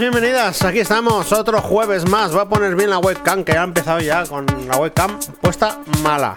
Bienvenidas. 0.00 0.62
Aquí 0.62 0.80
estamos, 0.80 1.32
otro 1.32 1.62
jueves 1.62 2.08
más. 2.08 2.32
Voy 2.32 2.40
a 2.40 2.44
poner 2.46 2.74
bien 2.76 2.90
la 2.90 2.98
webcam, 2.98 3.44
que 3.44 3.56
ha 3.56 3.62
empezado 3.62 4.00
ya 4.00 4.26
con 4.26 4.44
la 4.66 4.76
webcam 4.76 5.18
puesta 5.40 5.78
mala. 6.02 6.36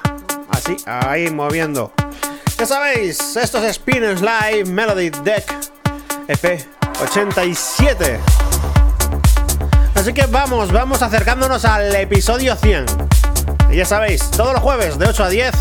Así, 0.50 0.78
ahí 0.86 1.30
moviendo. 1.30 1.92
Ya 2.58 2.66
sabéis, 2.66 3.36
esto 3.36 3.58
es 3.58 3.82
Live 3.86 4.66
Melody 4.66 5.10
Deck 5.10 5.46
EP 6.28 6.66
87. 7.02 8.20
Así 9.96 10.14
que 10.14 10.26
vamos, 10.28 10.72
vamos 10.72 11.02
acercándonos 11.02 11.66
al 11.66 11.94
episodio 11.96 12.56
100. 12.56 12.86
Y 13.72 13.78
ya 13.78 13.86
sabéis, 13.86 14.32
todos 14.32 14.54
los 14.54 14.62
jueves 14.62 14.98
de 14.98 15.08
8 15.08 15.24
a 15.24 15.30
10, 15.30 15.56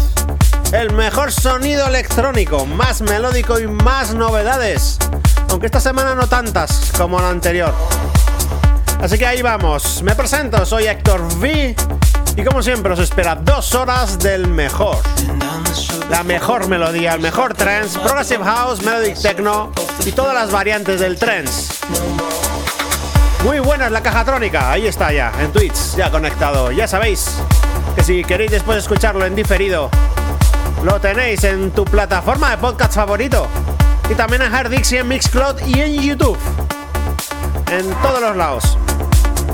el 0.72 0.92
mejor 0.92 1.32
sonido 1.32 1.86
electrónico, 1.88 2.64
más 2.64 3.00
melódico 3.02 3.58
y 3.58 3.66
más 3.66 4.14
novedades. 4.14 4.98
Aunque 5.50 5.66
esta 5.66 5.80
semana 5.80 6.14
no 6.14 6.26
tantas 6.26 6.92
como 6.96 7.20
la 7.20 7.30
anterior. 7.30 7.74
Así 9.00 9.16
que 9.18 9.26
ahí 9.26 9.42
vamos. 9.42 10.02
Me 10.02 10.14
presento, 10.14 10.64
soy 10.66 10.86
Héctor 10.86 11.22
V. 11.22 11.74
Y 12.36 12.44
como 12.44 12.62
siempre 12.62 12.92
os 12.92 12.98
espera 13.00 13.34
dos 13.34 13.74
horas 13.74 14.18
del 14.18 14.46
mejor. 14.46 14.98
La 16.10 16.22
mejor 16.22 16.68
melodía, 16.68 17.14
el 17.14 17.20
mejor 17.20 17.54
trance, 17.54 17.98
progressive 17.98 18.44
house, 18.44 18.82
melodic 18.82 19.20
techno 19.20 19.72
y 20.06 20.12
todas 20.12 20.34
las 20.34 20.50
variantes 20.50 21.00
del 21.00 21.18
trance. 21.18 21.74
Muy 23.44 23.60
buena 23.60 23.86
es 23.86 23.92
la 23.92 24.02
caja 24.02 24.24
trónica, 24.24 24.70
ahí 24.70 24.86
está 24.86 25.12
ya, 25.12 25.32
en 25.40 25.52
Twitch, 25.52 25.96
ya 25.96 26.10
conectado. 26.10 26.70
Ya 26.72 26.88
sabéis 26.88 27.38
que 27.94 28.02
si 28.02 28.24
queréis 28.24 28.50
después 28.50 28.78
escucharlo 28.78 29.24
en 29.26 29.34
diferido, 29.34 29.90
lo 30.84 31.00
tenéis 31.00 31.44
en 31.44 31.70
tu 31.70 31.84
plataforma 31.84 32.50
de 32.50 32.58
podcast 32.58 32.94
favorito. 32.94 33.48
Y 34.10 34.14
también 34.14 34.42
en 34.42 34.52
Hardix 34.52 34.92
y 34.92 34.96
en 34.96 35.08
Mixcloud 35.08 35.60
y 35.66 35.80
en 35.80 36.00
YouTube. 36.00 36.38
En 37.70 37.90
todos 38.02 38.20
los 38.20 38.36
lados. 38.36 38.78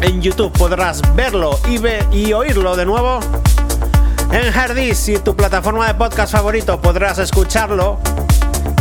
En 0.01 0.23
YouTube 0.23 0.53
podrás 0.53 1.03
verlo 1.15 1.59
y, 1.69 1.81
y 2.17 2.33
oírlo 2.33 2.77
de 2.77 2.85
nuevo. 2.85 3.21
En 4.31 4.53
Hardis 4.53 5.09
y 5.09 5.19
tu 5.19 5.35
plataforma 5.35 5.87
de 5.87 5.95
podcast 5.95 6.33
favorito 6.33 6.81
podrás 6.81 7.19
escucharlo. 7.19 7.99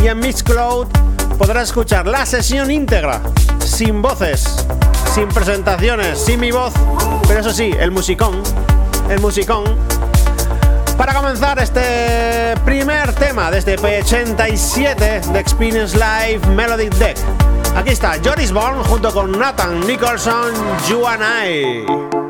Y 0.02 0.08
en 0.08 0.18
Mixcloud 0.20 0.86
podrás 1.38 1.64
escuchar 1.64 2.06
la 2.06 2.24
sesión 2.26 2.70
íntegra, 2.70 3.20
sin 3.58 4.00
voces, 4.02 4.66
sin 5.14 5.28
presentaciones, 5.28 6.18
sin 6.18 6.40
mi 6.40 6.52
voz, 6.52 6.72
pero 7.26 7.40
eso 7.40 7.52
sí, 7.52 7.72
el 7.78 7.90
musicón, 7.90 8.42
el 9.08 9.20
musicón. 9.20 9.64
Para 10.96 11.12
comenzar 11.12 11.58
este 11.58 12.54
primer 12.64 13.12
tema 13.14 13.50
de 13.50 13.58
este 13.58 13.76
P87 13.78 15.22
de 15.22 15.40
Experience 15.40 15.96
Live 15.96 16.46
Melody 16.54 16.88
Deck. 16.88 17.16
Aquí 17.76 17.90
está 17.90 18.14
Joris 18.24 18.52
Bourne 18.52 18.82
junto 18.84 19.12
con 19.12 19.32
Nathan 19.32 19.86
Nicholson, 19.86 20.52
You 20.88 21.06
and 21.06 21.22
I. 21.22 22.24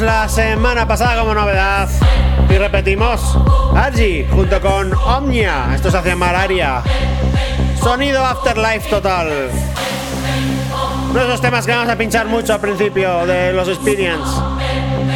la 0.00 0.28
semana 0.28 0.86
pasada 0.86 1.18
como 1.18 1.34
novedad 1.34 1.88
y 2.48 2.54
repetimos 2.56 3.36
Argy 3.74 4.26
junto 4.30 4.60
con 4.60 4.92
Omnia. 4.94 5.74
Esto 5.74 5.90
se 5.90 5.98
hace 5.98 6.14
Malaria. 6.14 6.82
Sonido 7.82 8.24
Afterlife 8.24 8.88
total. 8.88 9.50
Uno 11.10 11.18
de 11.18 11.26
esos 11.26 11.40
temas 11.40 11.66
que 11.66 11.72
vamos 11.72 11.88
a 11.88 11.96
pinchar 11.96 12.26
mucho 12.26 12.54
al 12.54 12.60
principio 12.60 13.26
de 13.26 13.52
los 13.52 13.68
Experience. 13.68 14.30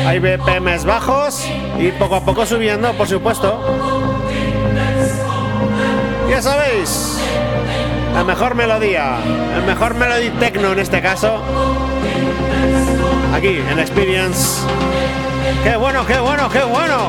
Hay 0.07 0.19
BPMs 0.19 0.85
bajos 0.85 1.47
y 1.79 1.91
poco 1.93 2.17
a 2.17 2.25
poco 2.25 2.45
subiendo, 2.45 2.93
por 2.95 3.09
supuesto. 3.09 3.61
Ya 6.29 6.43
sabéis, 6.43 7.19
la 8.13 8.25
mejor 8.25 8.55
melodía, 8.55 9.19
el 9.57 9.63
mejor 9.65 9.95
melody 9.95 10.31
techno 10.31 10.73
en 10.73 10.79
este 10.79 11.01
caso, 11.01 11.43
aquí 13.35 13.59
en 13.59 13.79
Experience. 13.79 14.65
¡Qué 15.65 15.77
bueno, 15.77 16.07
qué 16.07 16.19
bueno, 16.21 16.49
qué 16.49 16.63
bueno! 16.63 17.09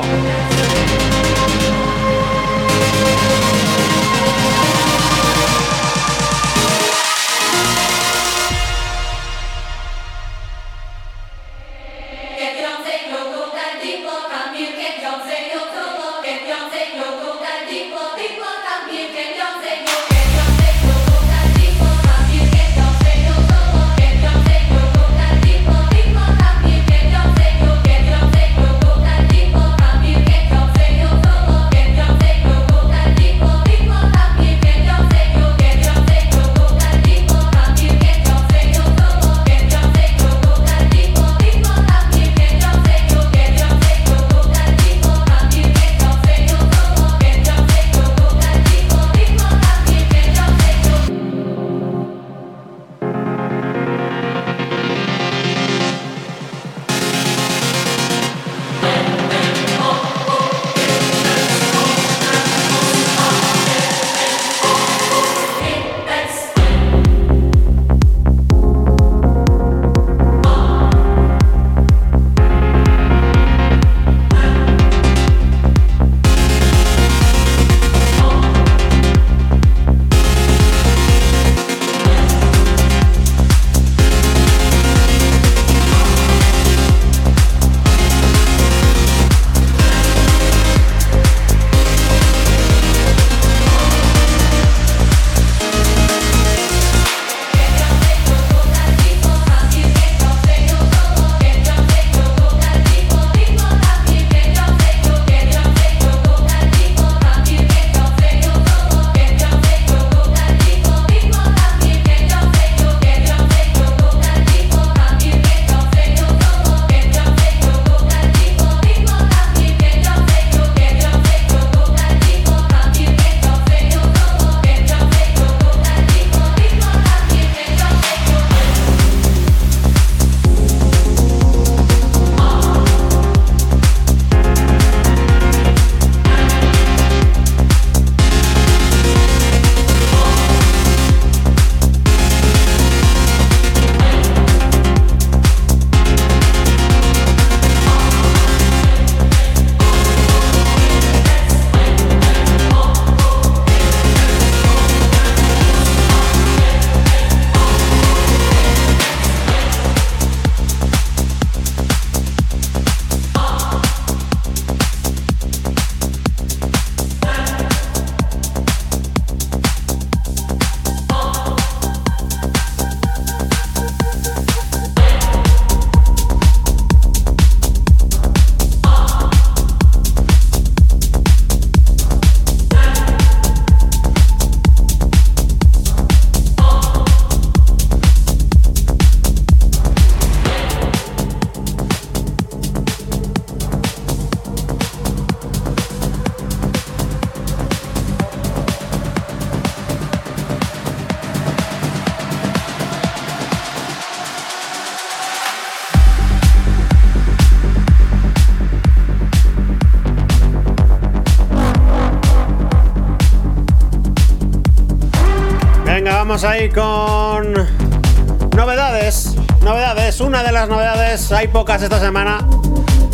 Novedades, 221.26 221.32
hay 221.32 221.48
pocas 221.48 221.82
esta 221.82 222.00
semana, 222.00 222.38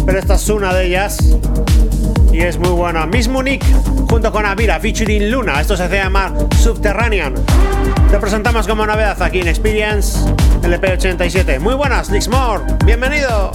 pero 0.05 0.19
esta 0.19 0.35
es 0.35 0.49
una 0.49 0.73
de 0.75 0.87
ellas. 0.87 1.19
Y 2.33 2.41
es 2.41 2.59
muy 2.59 2.71
buena. 2.71 3.07
Mismo 3.07 3.43
Nick 3.43 3.65
junto 4.09 4.33
con 4.33 4.47
Avira 4.47 4.81
featuring 4.81 5.31
Luna. 5.31 5.61
Esto 5.61 5.77
se 5.77 5.85
hace 5.85 5.97
llamar 5.97 6.33
Subterranean. 6.59 7.35
Te 8.11 8.19
presentamos 8.19 8.67
como 8.67 8.87
novedad 8.87 9.21
aquí 9.23 9.41
en 9.41 9.49
Experience 9.49 10.19
LP87. 10.63 11.61
Muy 11.61 11.75
buenas, 11.75 12.11
More 12.29 12.65
Bienvenido. 12.85 13.52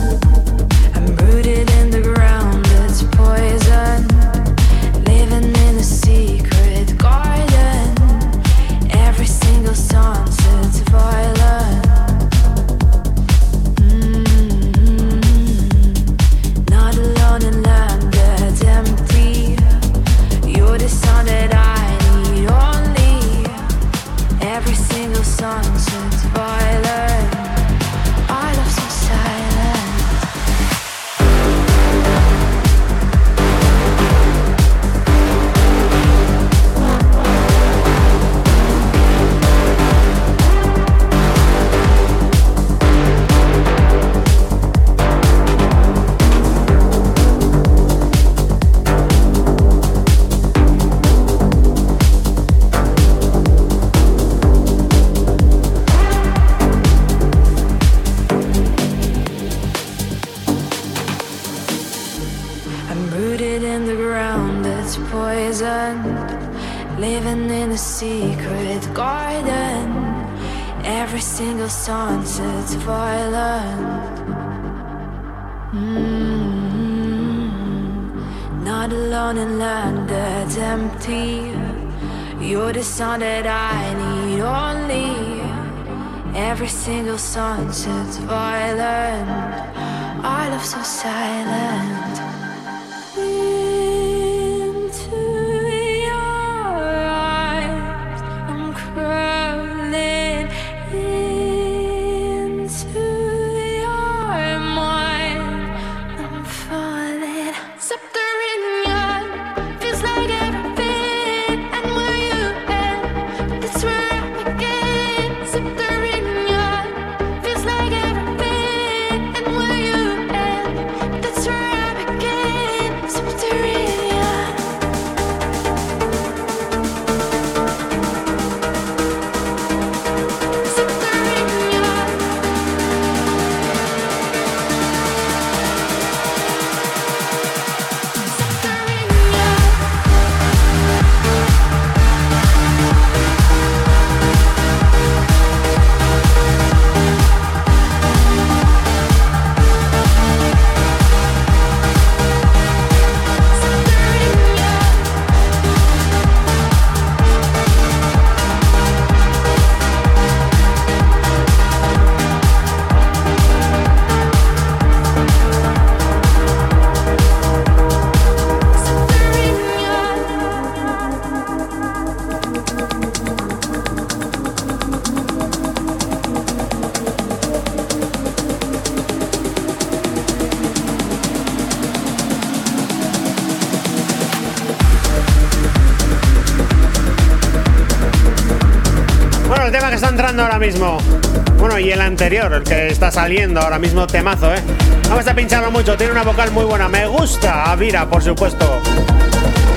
Anterior, 192.08 192.52
el 192.54 192.64
que 192.64 192.88
está 192.88 193.12
saliendo 193.12 193.60
ahora 193.60 193.78
mismo, 193.78 194.08
temazo, 194.08 194.54
¿eh? 194.54 194.62
Vamos 195.10 195.28
a 195.28 195.34
pincharlo 195.36 195.70
mucho, 195.72 195.96
tiene 195.98 196.14
una 196.14 196.24
vocal 196.24 196.52
muy 196.52 196.64
buena. 196.64 196.88
Me 196.88 197.06
gusta 197.06 197.70
Avira, 197.72 198.10
por 198.10 198.24
supuesto. 198.24 198.82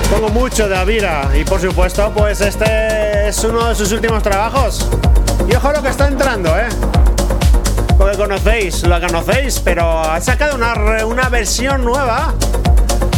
Pongo 0.09 0.29
mucho 0.29 0.67
de 0.67 0.77
Avira. 0.77 1.29
Y 1.39 1.43
por 1.43 1.59
supuesto, 1.59 2.11
pues 2.15 2.41
este 2.41 3.27
es 3.27 3.43
uno 3.43 3.67
de 3.67 3.75
sus 3.75 3.91
últimos 3.91 4.23
trabajos. 4.23 4.89
Y 5.47 5.55
ojo 5.55 5.71
lo 5.71 5.83
que 5.83 5.89
está 5.89 6.07
entrando, 6.07 6.57
¿eh? 6.57 6.69
Porque 7.97 8.17
conocéis, 8.17 8.83
lo 8.83 8.99
conocéis, 8.99 9.59
pero 9.59 9.99
ha 9.99 10.19
sacado 10.21 10.55
una, 10.55 11.05
una 11.05 11.29
versión 11.29 11.83
nueva 11.83 12.33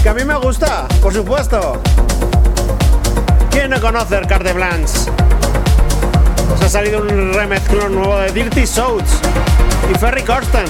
que 0.01 0.09
a 0.09 0.13
mí 0.13 0.25
me 0.25 0.35
gusta, 0.35 0.87
por 1.01 1.13
supuesto. 1.13 1.81
¿Quién 3.51 3.69
no 3.69 3.79
conoce 3.79 4.17
el 4.17 4.27
Carte 4.27 4.53
Blanche? 4.53 5.11
Ha 6.63 6.69
salido 6.69 7.01
un 7.01 7.33
remezclón 7.33 7.93
nuevo 7.93 8.17
de 8.19 8.31
Dirty 8.31 8.65
Souls 8.65 9.19
y 9.93 9.99
Ferry 9.99 10.23
Corsten. 10.23 10.63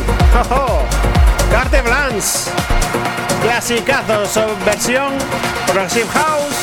¡Oh, 0.50 0.82
Carte 1.52 1.84
Blanche. 1.84 2.50
Clasicazo, 3.44 4.24
versión 4.66 5.14
Progressive 5.68 6.08
House. 6.14 6.63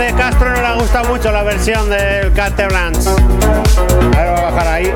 C. 0.00 0.14
Castro 0.14 0.50
no 0.50 0.62
le 0.62 0.80
gusta 0.80 1.02
mucho 1.02 1.30
la 1.30 1.42
versión 1.42 1.90
del 1.90 2.32
Cateblance. 2.32 3.10
A 3.10 4.20
ver, 4.22 4.30
voy 4.30 4.38
a 4.38 4.50
bajar 4.50 4.68
ahí. 4.68 4.94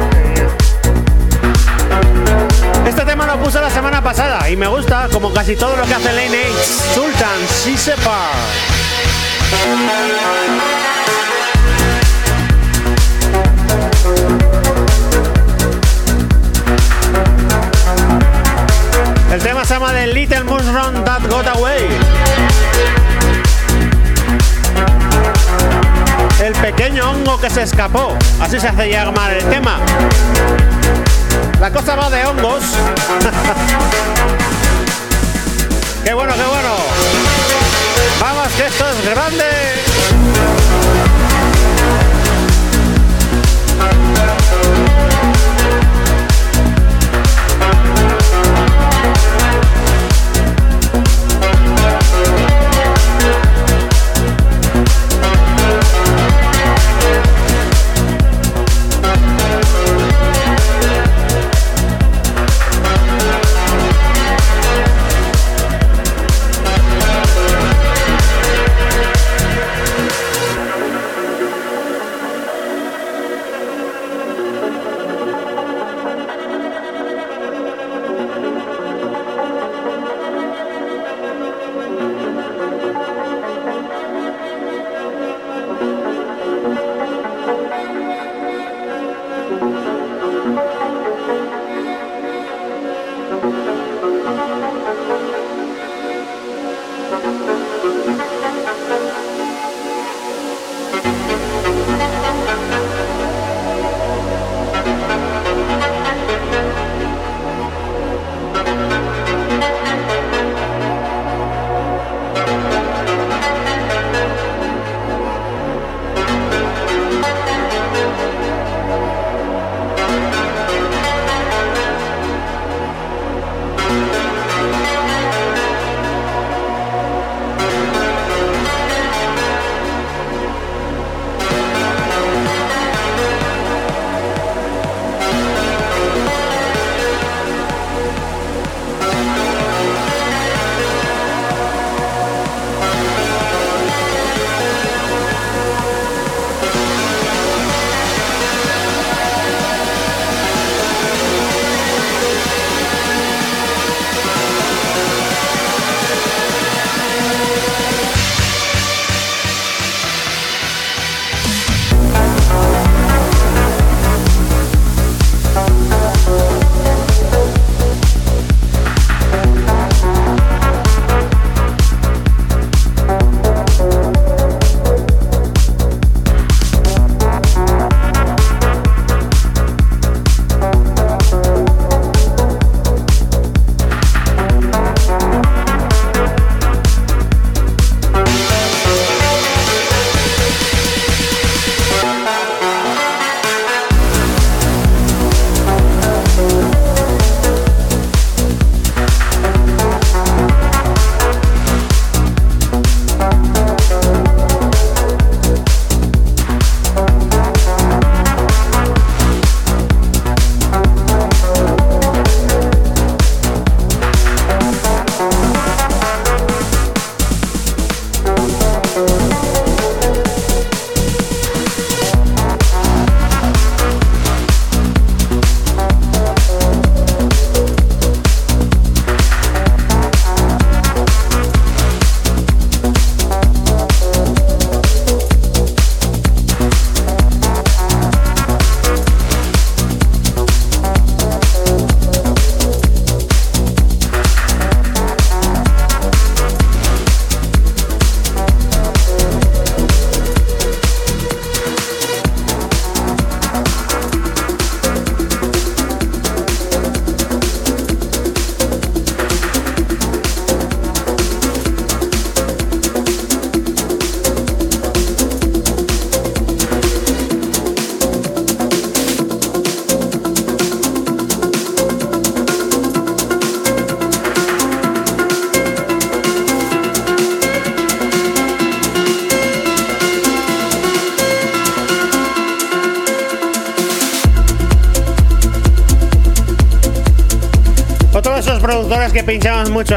Este 2.86 3.04
tema 3.04 3.26
lo 3.26 3.36
puse 3.36 3.60
la 3.60 3.68
semana 3.68 4.02
pasada 4.02 4.48
y 4.48 4.56
me 4.56 4.66
gusta, 4.66 5.08
como 5.12 5.30
casi 5.34 5.56
todo 5.56 5.76
lo 5.76 5.84
que 5.84 5.92
hace 5.92 6.10
Lane 6.10 6.44
H. 6.44 6.94
Sultan, 6.94 7.38
She 7.62 7.76
Separ. 7.76 8.30
El 19.30 19.42
tema 19.42 19.64
se 19.66 19.74
llama 19.74 19.92
The 19.92 20.06
Little 20.06 20.44
Mushroom 20.44 21.04
That 21.04 21.28
Got 21.28 21.46
Away. 21.48 22.23
El 26.44 26.52
pequeño 26.52 27.10
hongo 27.10 27.40
que 27.40 27.48
se 27.48 27.62
escapó. 27.62 28.18
Así 28.38 28.60
se 28.60 28.68
hace 28.68 28.90
llamar 28.90 29.32
el 29.32 29.42
tema. 29.44 29.78
La 31.58 31.72
cosa 31.72 31.96
va 31.96 32.10
de 32.10 32.22
hongos. 32.26 32.62
qué 36.04 36.12
bueno, 36.12 36.34
qué 36.34 36.42
bueno. 36.42 36.76
Vamos, 38.20 38.52
que 38.58 38.66
esto 38.66 38.84
es 38.90 39.06
grande. 39.08 39.44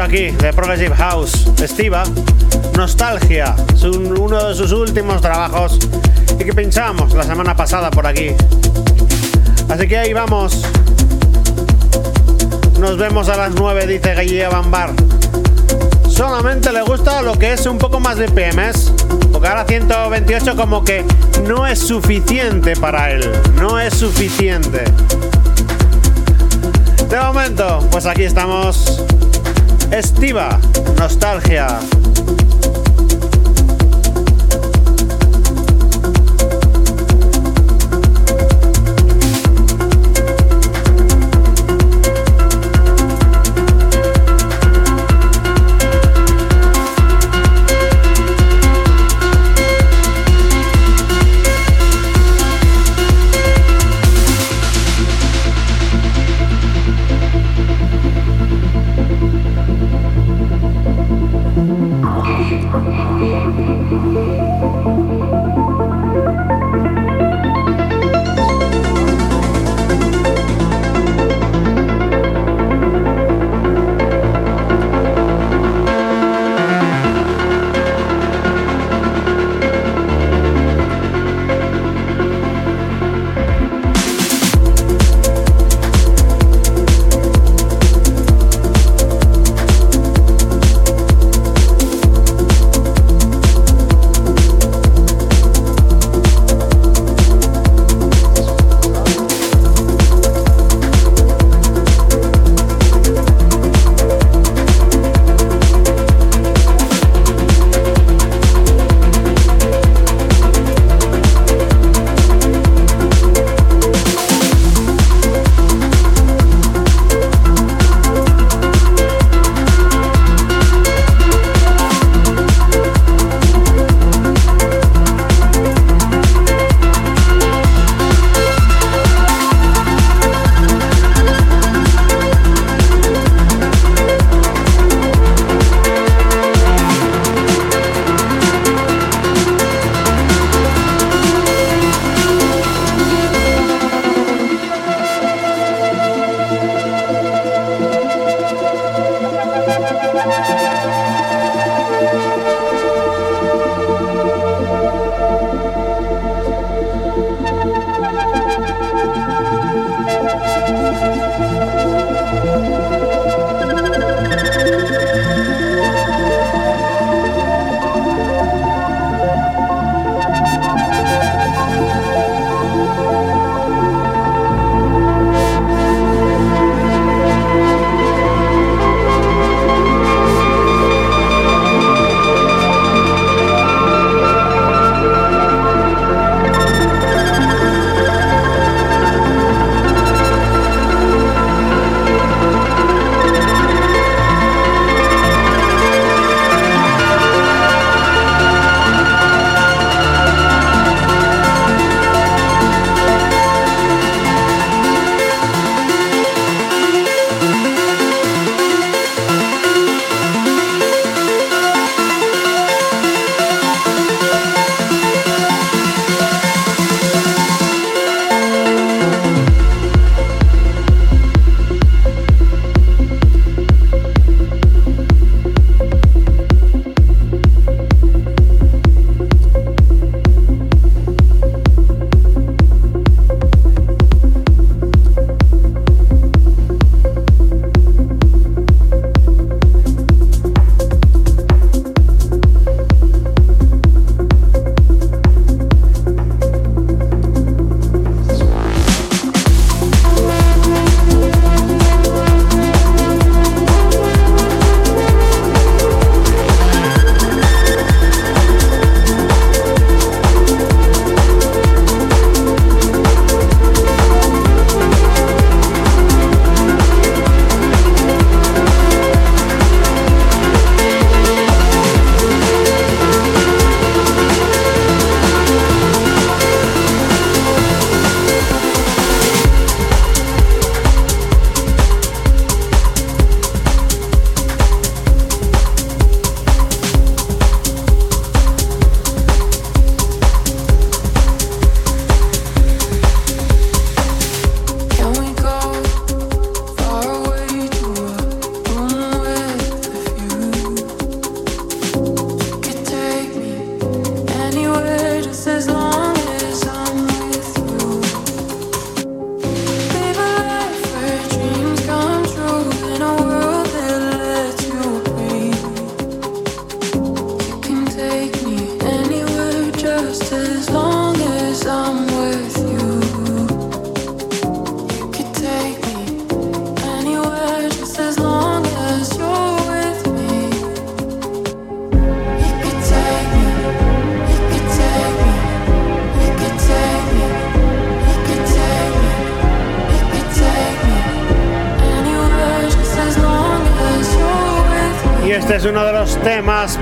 Aquí 0.08 0.30
de 0.30 0.52
Progressive 0.54 0.94
House, 0.96 1.46
Estiva, 1.62 2.02
Nostalgia, 2.76 3.54
es 3.74 3.82
un- 3.82 4.18
uno 4.18 4.42
de 4.48 4.54
sus 4.54 4.72
últimos 4.72 5.20
trabajos 5.20 5.78
y 6.38 6.44
que 6.44 6.54
pinchamos 6.54 7.12
la 7.12 7.24
semana 7.24 7.54
pasada 7.54 7.90
por 7.90 8.06
aquí. 8.06 8.30
Así 9.68 9.86
que 9.86 9.98
ahí 9.98 10.12
vamos. 10.14 10.62
Nos 12.80 12.96
vemos 12.96 13.28
a 13.28 13.36
las 13.36 13.50
9, 13.54 13.86
dice 13.86 14.14
Guille 14.14 14.48
Bambar. 14.48 14.92
Solamente 16.08 16.72
le 16.72 16.82
gusta 16.82 17.20
lo 17.20 17.34
que 17.38 17.52
es 17.52 17.66
un 17.66 17.76
poco 17.76 18.00
más 18.00 18.16
de 18.16 18.28
PMs. 18.30 18.92
Porque 19.30 19.48
ahora 19.48 19.64
128 19.66 20.56
como 20.56 20.84
que 20.84 21.04
no 21.46 21.66
es 21.66 21.78
suficiente 21.80 22.74
para 22.76 23.10
él. 23.10 23.30
No 23.56 23.78
es 23.78 23.92
suficiente. 23.94 24.84
De 27.10 27.20
momento, 27.20 27.86
pues 27.90 28.06
aquí 28.06 28.22
estamos. 28.24 29.02
Estiva, 29.98 30.60
nostalgia. 30.96 31.97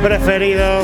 preferido 0.07 0.76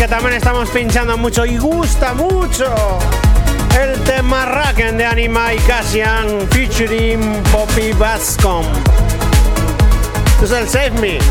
que 0.00 0.08
también 0.08 0.32
estamos 0.32 0.70
pinchando 0.70 1.18
mucho 1.18 1.44
y 1.44 1.58
gusta 1.58 2.14
mucho. 2.14 2.74
El 3.78 4.00
tema 4.00 4.46
Raken 4.46 4.96
de 4.96 5.04
Anima 5.04 5.52
y 5.52 5.58
Cassian 5.58 6.48
featuring 6.48 7.42
Poppy 7.52 7.92
Bascom. 7.92 8.64
Es 10.42 10.52
el 10.52 10.66
Save 10.66 10.92
Me. 10.92 11.16
Es 11.18 11.24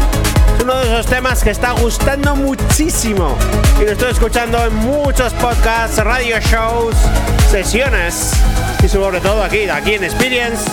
uno 0.62 0.78
de 0.78 0.84
esos 0.84 1.08
temas 1.08 1.44
que 1.44 1.50
está 1.50 1.72
gustando 1.72 2.36
muchísimo. 2.36 3.36
Y 3.82 3.86
lo 3.86 3.94
estoy 3.94 4.12
escuchando 4.12 4.64
en 4.64 4.76
muchos 4.76 5.34
podcasts, 5.34 5.98
radio 6.04 6.40
shows, 6.40 6.96
sesiones. 7.50 8.34
Y 8.84 8.88
sobre 8.88 9.20
todo 9.20 9.42
aquí, 9.42 9.68
aquí 9.68 9.96
en 9.96 10.04
Experience. 10.04 10.64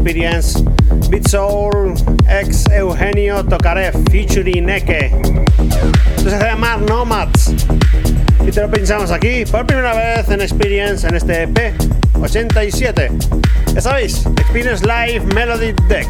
Experience. 0.00 0.62
Beat 1.10 1.28
Soul, 1.28 1.92
ex 2.26 2.64
Eugenio 2.70 3.42
Tokarev, 3.44 3.92
featuring 4.10 4.66
Eke. 4.70 5.12
Esto 6.16 6.30
se 6.30 6.38
llama 6.38 6.78
Nomads. 6.78 7.52
Y 8.46 8.50
te 8.50 8.62
lo 8.62 8.70
pinchamos 8.70 9.10
aquí 9.10 9.44
por 9.44 9.66
primera 9.66 9.94
vez 9.94 10.26
en 10.30 10.40
Experience 10.40 11.06
en 11.06 11.16
este 11.16 11.42
EP 11.42 11.74
87. 12.18 13.10
Ya 13.74 13.80
sabéis, 13.82 14.24
Experience 14.38 14.82
Live 14.86 15.34
Melody 15.34 15.74
Deck. 15.86 16.08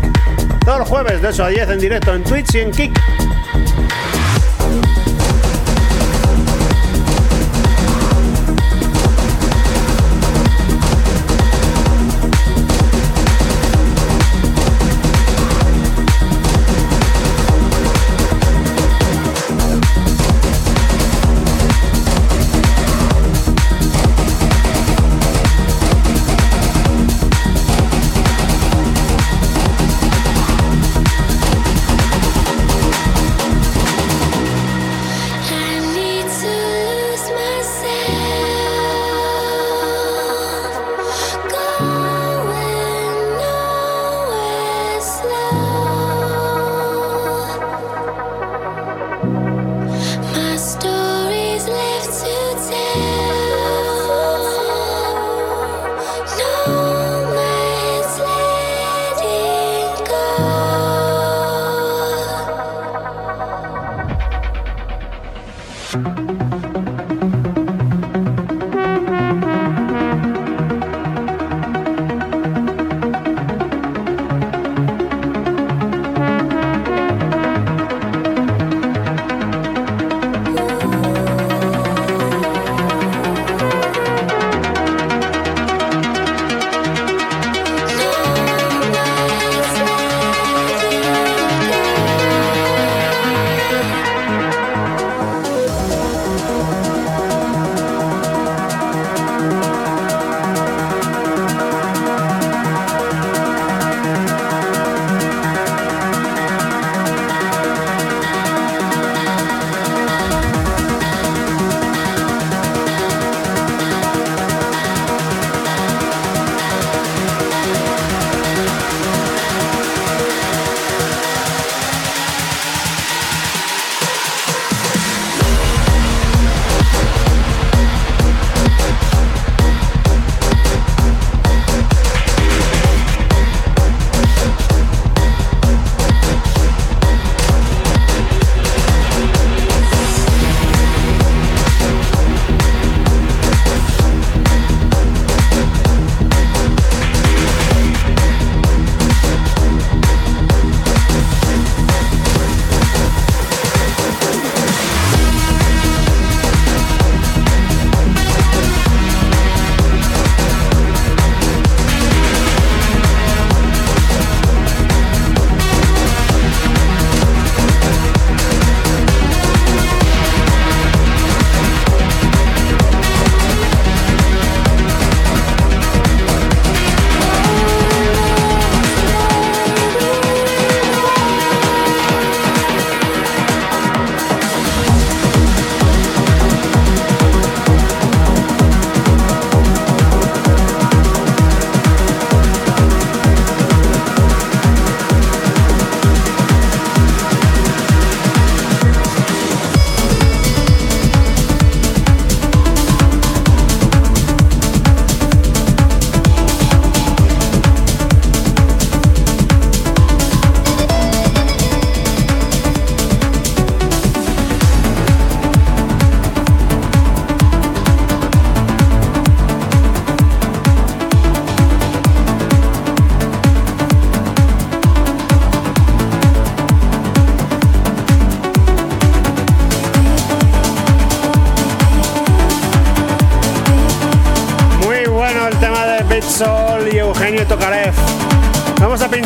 Todos 0.65 0.79
los 0.79 0.89
jueves 0.89 1.21
de 1.21 1.27
8 1.27 1.45
a 1.45 1.49
10 1.49 1.71
en 1.71 1.81
directo 1.81 2.15
en 2.15 2.23
Twitch 2.23 2.55
y 2.55 2.59
en 2.61 2.71
Kick. 2.71 2.93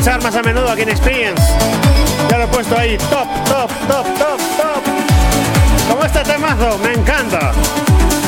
Más 0.04 0.36
a 0.36 0.42
menudo 0.42 0.68
aquí 0.70 0.82
en 0.82 0.90
Experience. 0.90 1.42
Ya 2.30 2.36
lo 2.36 2.44
he 2.44 2.48
puesto 2.48 2.76
ahí, 2.76 2.98
top, 3.08 3.26
top, 3.46 3.70
top, 3.88 4.04
top, 4.18 4.38
top. 4.58 4.82
Como 5.88 6.04
este 6.04 6.20
temazo, 6.20 6.78
me 6.78 6.92
encanta. 6.92 7.52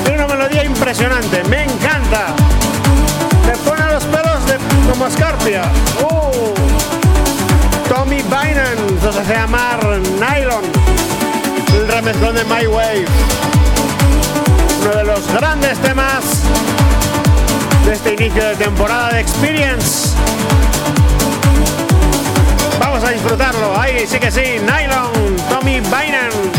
Tiene 0.02 0.24
una 0.24 0.34
melodía 0.34 0.64
impresionante, 0.64 1.44
me 1.44 1.64
encanta. 1.64 2.28
Me 3.46 3.52
pone 3.58 3.92
los 3.92 4.04
pelos 4.04 4.46
de, 4.46 4.56
como 4.90 5.06
escarpia. 5.06 5.64
Uh. 6.00 6.54
Tommy 7.90 8.22
Bynum, 8.22 9.00
se 9.02 9.08
hace 9.20 9.34
llamar 9.34 9.78
Nylon. 9.84 10.64
El 11.74 11.88
remezclón 11.88 12.36
de 12.36 12.44
My 12.44 12.66
Wave. 12.66 13.04
Uno 14.80 14.94
de 14.96 15.04
los 15.04 15.30
grandes 15.30 15.78
temas 15.80 16.24
de 17.84 17.92
este 17.92 18.14
inicio 18.14 18.44
de 18.44 18.56
temporada 18.56 19.10
de 19.10 19.20
Experience 19.20 20.15
disfrutarlo. 23.10 23.78
Ahí 23.78 24.06
sí 24.06 24.18
que 24.18 24.30
sí, 24.30 24.58
Nylon, 24.60 25.36
Tommy 25.48 25.80
Bynum. 25.80 26.55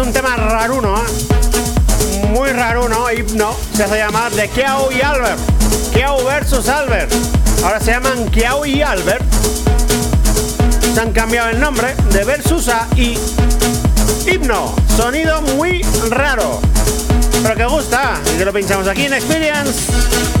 Es 0.00 0.06
un 0.06 0.12
tema 0.12 0.36
raruno, 0.36 0.94
¿eh? 0.94 2.26
muy 2.28 2.50
raruno, 2.50 3.10
hipno, 3.10 3.56
se 3.74 3.84
hace 3.84 3.96
llamar 3.96 4.30
de 4.30 4.46
Kiao 4.50 4.92
y 4.92 5.00
Albert. 5.00 5.38
Kiao 5.90 6.22
versus 6.22 6.68
Albert. 6.68 7.10
Ahora 7.64 7.80
se 7.80 7.92
llaman 7.92 8.28
Kiao 8.28 8.66
y 8.66 8.82
Albert. 8.82 9.24
Se 10.92 11.00
han 11.00 11.12
cambiado 11.12 11.48
el 11.48 11.58
nombre 11.58 11.94
de 12.12 12.24
versus 12.24 12.68
a 12.68 12.86
y 12.94 13.18
hipno. 14.26 14.74
Sonido 14.94 15.40
muy 15.40 15.80
raro, 16.10 16.60
pero 17.42 17.54
que 17.54 17.64
gusta 17.64 18.20
y 18.34 18.38
que 18.38 18.44
lo 18.44 18.52
pinchamos 18.52 18.88
aquí 18.88 19.06
en 19.06 19.14
Experience. 19.14 20.35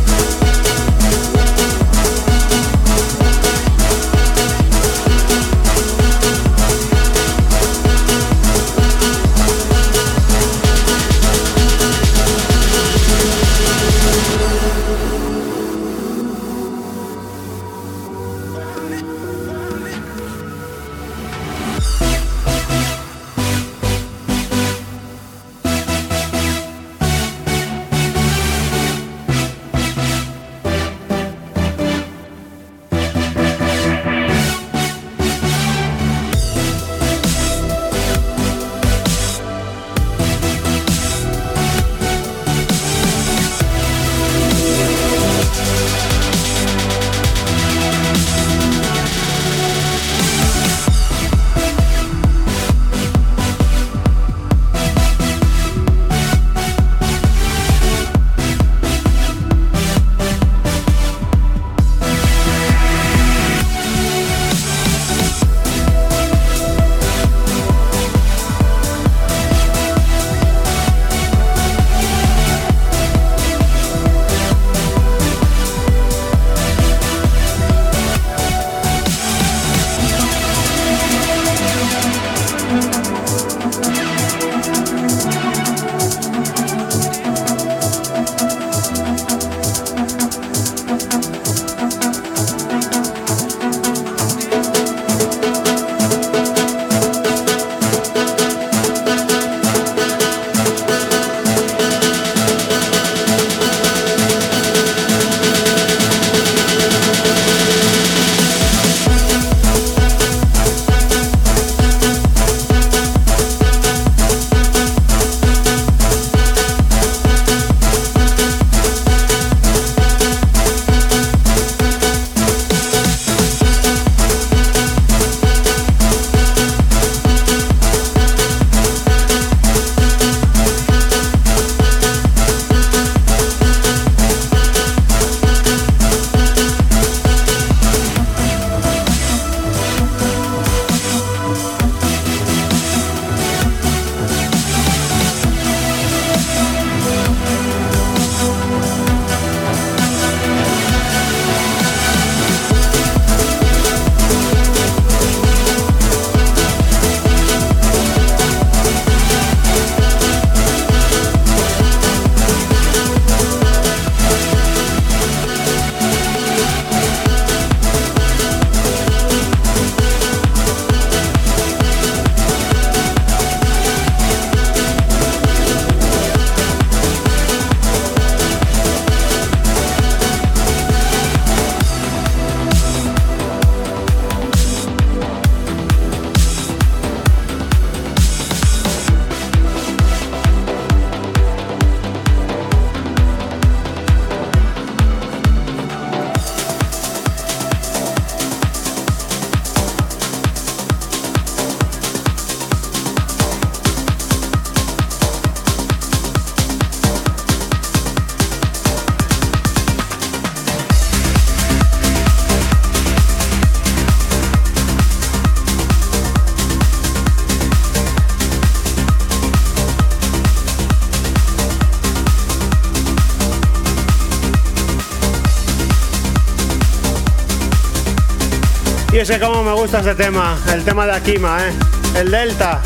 Es 229.26 229.32
que 229.32 229.40
como 229.40 229.64
me 229.64 229.72
gusta 229.72 229.98
este 229.98 230.14
tema, 230.14 230.56
el 230.72 230.84
tema 230.84 231.04
de 231.04 231.10
Akima, 231.10 231.58
¿eh? 231.66 231.72
El 232.14 232.30
Delta. 232.30 232.80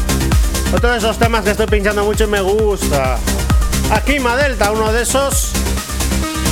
Otro 0.74 0.90
de 0.90 0.96
esos 0.96 1.18
temas 1.18 1.44
que 1.44 1.50
estoy 1.50 1.66
pinchando 1.66 2.02
mucho 2.02 2.24
y 2.24 2.28
me 2.28 2.40
gusta. 2.40 3.18
Akima 3.92 4.36
Delta, 4.36 4.72
uno 4.72 4.90
de 4.90 5.02
esos 5.02 5.52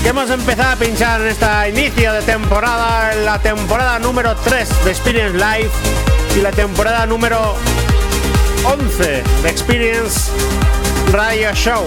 que 0.02 0.10
hemos 0.10 0.28
empezado 0.28 0.72
a 0.72 0.76
pinchar 0.76 1.22
en 1.22 1.28
esta 1.28 1.66
inicio 1.70 2.12
de 2.12 2.20
temporada, 2.20 3.14
en 3.14 3.24
la 3.24 3.38
temporada 3.38 3.98
número 3.98 4.36
3 4.36 4.84
de 4.84 4.90
Experience 4.90 5.38
Live 5.38 5.70
y 6.36 6.42
la 6.42 6.50
temporada 6.50 7.06
número 7.06 7.56
11 8.64 9.22
de 9.42 9.48
Experience 9.48 10.30
Radio 11.12 11.54
Show. 11.54 11.86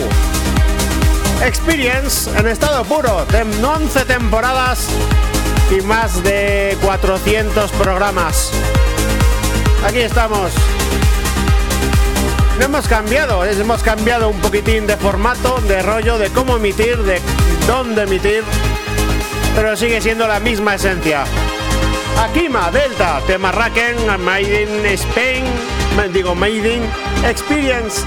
Experience 1.46 2.32
en 2.36 2.48
estado 2.48 2.84
puro, 2.84 3.28
11 3.32 4.06
temporadas 4.06 4.88
y 5.72 5.82
más 5.82 6.22
de 6.24 6.78
400 6.82 7.72
programas. 7.72 8.52
Aquí 9.86 10.00
estamos. 10.00 10.52
No 12.60 12.66
hemos 12.66 12.88
cambiado, 12.88 13.46
hemos 13.46 13.82
cambiado 13.82 14.30
un 14.30 14.40
poquitín 14.40 14.86
de 14.86 14.98
formato, 14.98 15.60
de 15.62 15.82
rollo, 15.82 16.18
de 16.18 16.30
cómo 16.30 16.58
emitir, 16.58 16.98
de 16.98 17.22
dónde 17.68 18.04
emitir, 18.04 18.44
pero 19.56 19.76
sigue 19.78 20.02
siendo 20.02 20.28
la 20.28 20.40
misma 20.40 20.76
esencia. 20.76 21.24
Akima, 22.20 22.70
Delta, 22.70 23.22
tema 23.26 23.52
Raken, 23.52 23.96
Made 24.24 24.64
in 24.64 24.86
Spain, 24.88 25.46
digo, 26.14 26.36
Made 26.36 26.82
Experience. 27.26 28.04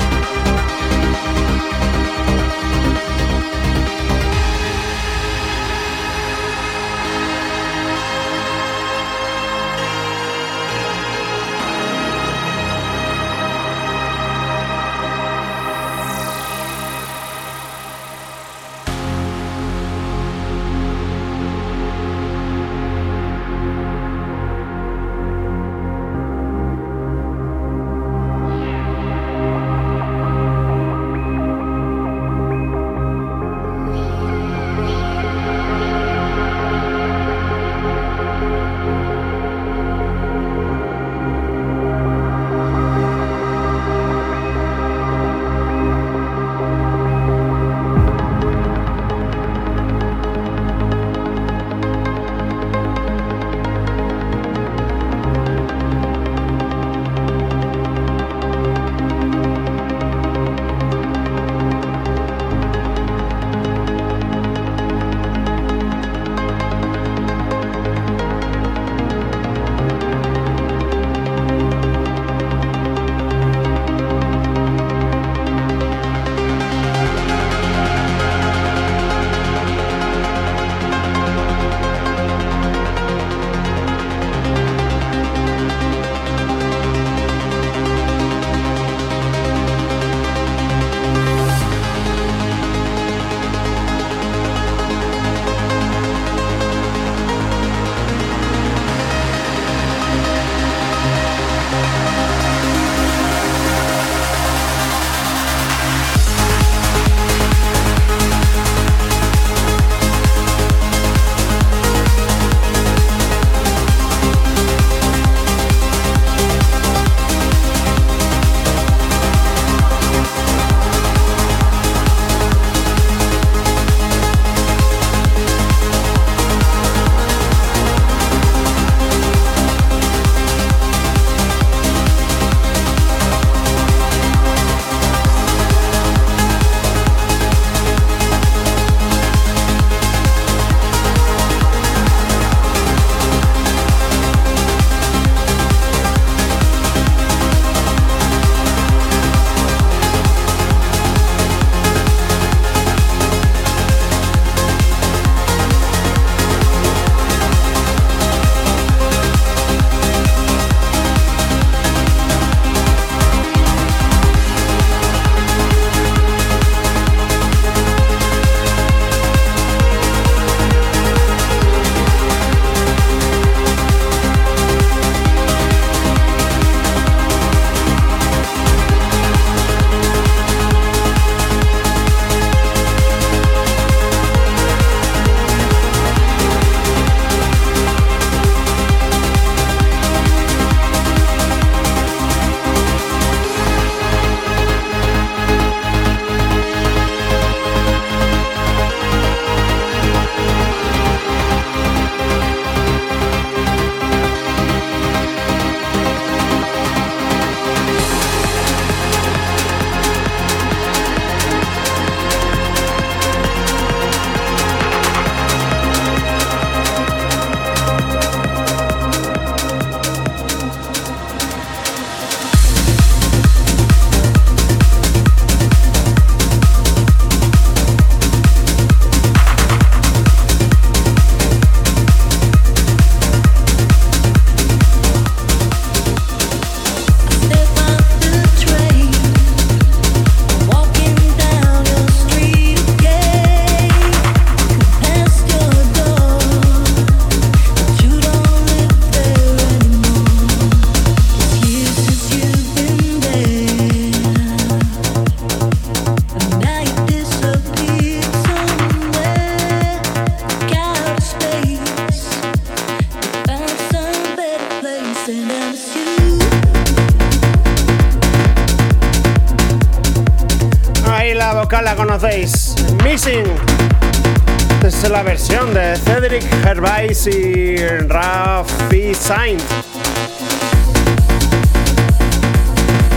Gervais 276.84 277.26
y 277.28 277.76
Rafi 277.76 279.14
Saint. 279.14 279.62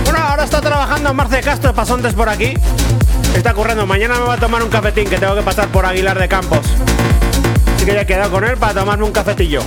Bueno, 0.05 0.19
ahora 0.19 0.45
está 0.45 0.61
trabajando 0.61 1.13
Marce 1.13 1.41
Castro 1.41 1.71
de 1.71 1.75
Pasontes 1.75 2.13
por 2.13 2.29
aquí. 2.29 2.53
está 3.35 3.51
ocurriendo? 3.51 3.85
Mañana 3.85 4.19
me 4.19 4.25
va 4.25 4.35
a 4.35 4.37
tomar 4.37 4.63
un 4.63 4.69
cafetín 4.69 5.09
que 5.09 5.17
tengo 5.17 5.35
que 5.35 5.41
pasar 5.41 5.67
por 5.67 5.85
Aguilar 5.85 6.17
de 6.17 6.29
Campos. 6.29 6.65
Así 7.75 7.85
que 7.85 7.93
ya 7.93 8.01
he 8.01 8.05
quedado 8.05 8.31
con 8.31 8.45
él 8.45 8.55
para 8.55 8.73
tomarme 8.73 9.03
un 9.03 9.11
cafetillo. 9.11 9.61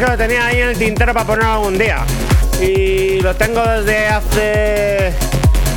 Que 0.00 0.06
lo 0.06 0.16
tenía 0.16 0.46
ahí 0.46 0.62
en 0.62 0.68
el 0.70 0.78
tintero 0.78 1.12
para 1.12 1.26
poner 1.26 1.44
algún 1.44 1.76
día. 1.76 1.98
Y 2.58 3.20
lo 3.20 3.36
tengo 3.36 3.60
desde 3.60 4.06
hace 4.08 5.14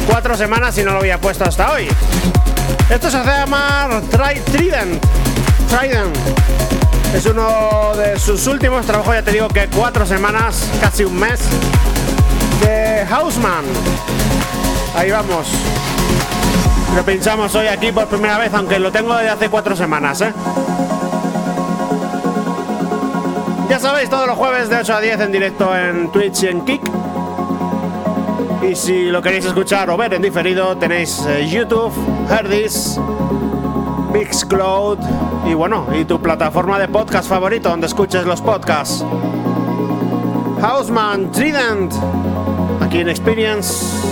cuatro 0.08 0.38
semanas 0.38 0.78
y 0.78 0.84
no 0.84 0.92
lo 0.92 1.00
había 1.00 1.20
puesto 1.20 1.44
hasta 1.44 1.74
hoy. 1.74 1.90
Esto 2.90 3.12
se 3.12 3.18
llama 3.18 4.02
Trident. 4.10 5.04
Trident. 5.68 6.16
Es 7.14 7.26
uno 7.26 7.94
de 7.98 8.18
sus 8.18 8.48
últimos 8.48 8.86
trabajos, 8.86 9.14
ya 9.14 9.24
te 9.24 9.34
digo 9.34 9.50
que 9.50 9.68
cuatro 9.68 10.06
semanas, 10.06 10.70
casi 10.80 11.04
un 11.04 11.20
mes, 11.20 11.42
de 12.62 13.06
Houseman. 13.10 13.66
Ahí 14.96 15.12
vamos. 15.12 15.48
Lo 16.96 17.04
pinchamos 17.04 17.54
hoy 17.56 17.68
aquí 17.68 17.92
por 17.92 18.08
primera 18.08 18.38
vez, 18.38 18.54
aunque 18.54 18.80
lo 18.80 18.90
tengo 18.90 19.16
desde 19.16 19.32
hace 19.32 19.50
cuatro 19.50 19.76
semanas, 19.76 20.22
¿eh? 20.22 20.34
Ya 23.74 23.80
sabéis, 23.80 24.08
todos 24.08 24.28
los 24.28 24.38
jueves 24.38 24.70
de 24.70 24.76
8 24.76 24.94
a 24.94 25.02
10 25.02 25.20
en 25.22 25.32
directo 25.32 25.76
en 25.76 26.12
Twitch 26.12 26.44
y 26.44 26.48
en 26.48 26.64
Kick. 26.64 26.82
Y 28.62 28.76
si 28.76 29.06
lo 29.06 29.20
queréis 29.20 29.46
escuchar 29.46 29.90
o 29.90 29.98
ver 29.98 30.14
en 30.14 30.22
diferido, 30.22 30.78
tenéis 30.78 31.26
eh, 31.28 31.50
YouTube, 31.50 31.92
Herdis, 32.30 33.00
Mixcloud 34.14 35.00
y 35.48 35.56
bueno, 35.56 35.88
y 35.92 36.06
tu 36.06 36.22
plataforma 36.22 36.78
de 36.78 36.88
podcast 36.88 37.28
favorito 37.28 37.70
donde 37.70 37.88
escuches 37.88 38.26
los 38.26 38.42
podcasts. 38.42 39.04
Houseman 40.62 41.32
Trident, 41.32 41.92
aquí 42.80 43.00
en 43.00 43.10
Experience. 43.10 44.03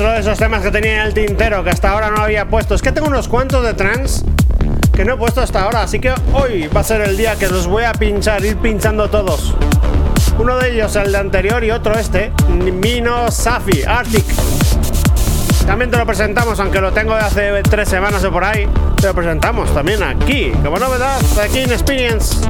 Esos 0.00 0.38
temas 0.38 0.62
que 0.62 0.70
tenía 0.70 1.00
en 1.00 1.06
el 1.08 1.14
tintero 1.14 1.64
que 1.64 1.70
hasta 1.70 1.90
ahora 1.90 2.10
no 2.10 2.22
había 2.22 2.46
puesto. 2.46 2.74
Es 2.74 2.82
que 2.82 2.92
tengo 2.92 3.08
unos 3.08 3.26
cuantos 3.26 3.64
de 3.64 3.74
trance 3.74 4.24
que 4.94 5.04
no 5.04 5.14
he 5.14 5.16
puesto 5.16 5.40
hasta 5.40 5.62
ahora, 5.62 5.82
así 5.82 5.98
que 5.98 6.12
hoy 6.32 6.68
va 6.68 6.80
a 6.80 6.84
ser 6.84 7.00
el 7.00 7.16
día 7.16 7.36
que 7.36 7.48
los 7.48 7.66
voy 7.66 7.84
a 7.84 7.92
pinchar, 7.92 8.44
ir 8.44 8.56
pinchando 8.58 9.08
todos. 9.08 9.54
Uno 10.38 10.56
de 10.56 10.72
ellos 10.72 10.94
el 10.96 11.10
de 11.10 11.18
anterior 11.18 11.64
y 11.64 11.72
otro 11.72 11.98
este, 11.98 12.32
Mino 12.48 13.30
Safi, 13.30 13.82
Arctic. 13.82 14.24
También 15.66 15.90
te 15.90 15.98
lo 15.98 16.06
presentamos, 16.06 16.58
aunque 16.60 16.80
lo 16.80 16.92
tengo 16.92 17.14
de 17.14 17.20
hace 17.20 17.62
tres 17.68 17.88
semanas 17.88 18.22
o 18.24 18.30
por 18.30 18.44
ahí. 18.44 18.68
Te 19.00 19.08
lo 19.08 19.14
presentamos 19.14 19.72
también 19.74 20.02
aquí, 20.02 20.52
como 20.64 20.78
novedad, 20.78 21.20
aquí 21.42 21.60
en 21.60 21.72
Experience. 21.72 22.48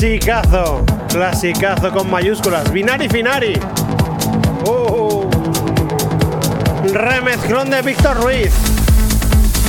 Clasicazo, 0.00 0.82
clasicazo 1.10 1.90
con 1.90 2.10
mayúsculas. 2.10 2.72
Binari 2.72 3.06
Finari. 3.06 3.60
Uh, 4.64 5.28
remezclón 6.90 7.68
de 7.68 7.82
Víctor 7.82 8.16
Ruiz. 8.16 8.50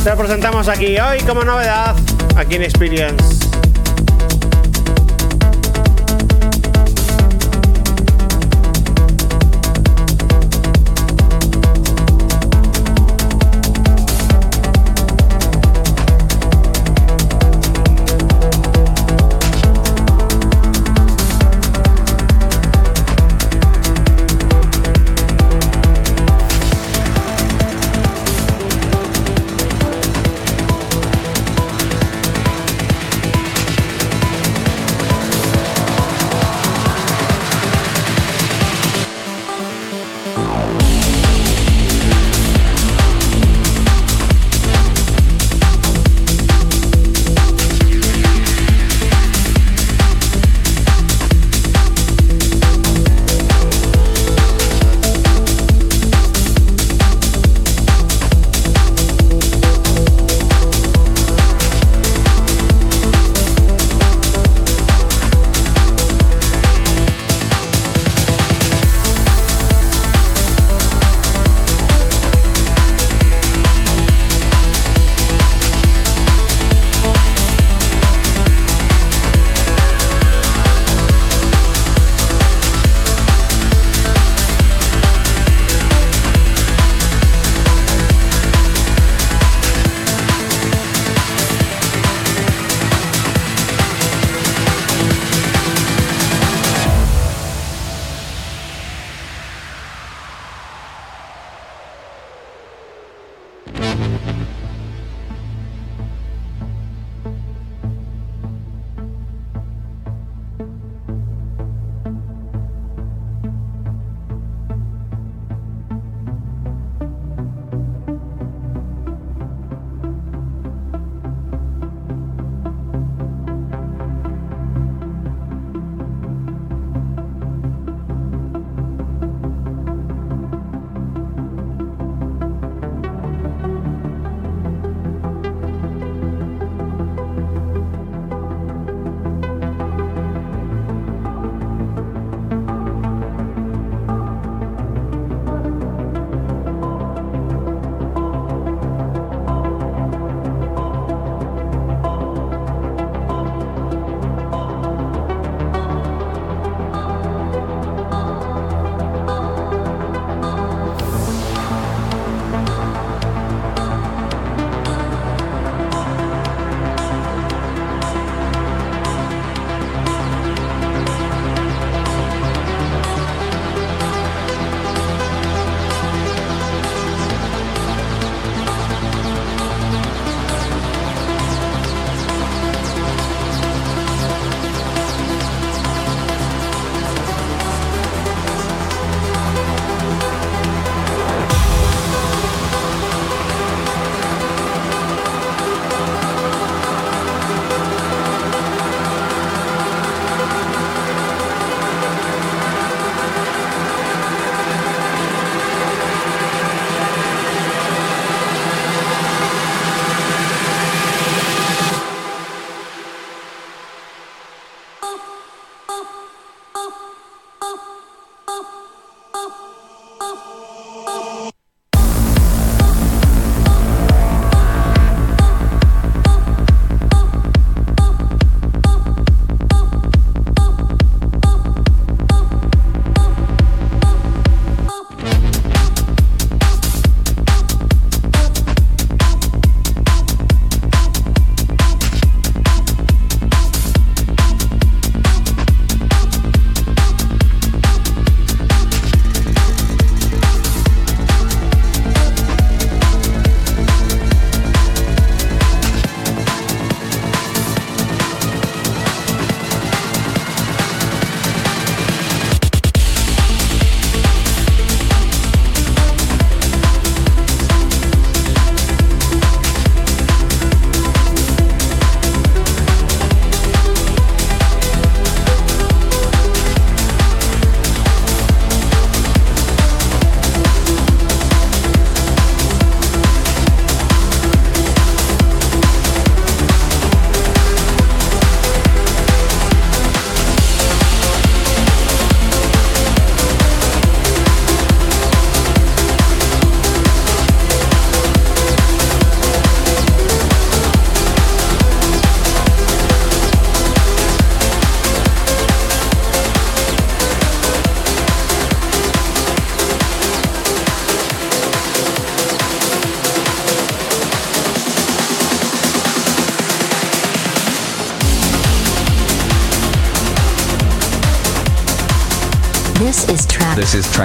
Te 0.05 0.11
presentamos 0.11 0.69
aquí 0.69 0.97
hoy 0.97 1.19
como 1.27 1.43
novedad, 1.43 1.97
aquí 2.37 2.55
en 2.55 2.63
Experience. 2.63 3.40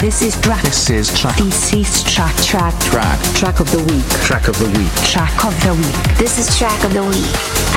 Track. 0.00 0.04
This 0.04 0.22
is 0.22 0.40
track. 0.40 0.62
This 0.62 0.90
is 0.90 1.20
track. 1.20 1.36
This 1.36 1.74
is 1.74 2.02
track. 2.04 2.34
This 2.36 2.44
is 2.44 2.44
track. 2.44 2.44
Track. 2.44 2.74
Track. 2.90 3.18
Track 3.34 3.60
of 3.60 3.70
the 3.70 3.78
week. 3.78 4.04
Track 4.24 4.48
of 4.48 4.58
the 4.58 4.66
week. 4.78 4.92
Track 5.04 5.44
of 5.44 5.54
the 5.64 5.74
week. 5.74 6.18
This 6.18 6.38
is 6.38 6.56
track 6.58 6.84
of 6.84 6.92
the 6.92 7.02
week. 7.02 7.24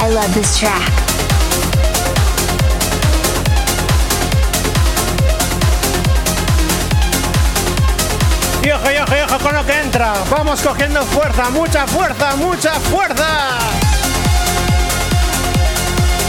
I 0.04 0.10
love 0.10 0.34
this 0.34 0.58
track. 0.58 0.92
Y 8.64 8.72
ojo, 8.72 8.92
y 8.92 8.98
ojo, 8.98 9.16
y 9.16 9.22
ojo 9.22 9.40
con 9.40 9.56
lo 9.56 9.66
que 9.66 9.80
entra. 9.80 10.14
Vamos 10.30 10.60
cogiendo 10.62 11.06
fuerza, 11.06 11.50
mucha 11.52 11.88
fuerza, 11.88 12.36
mucha 12.36 12.74
fuerza. 12.92 13.60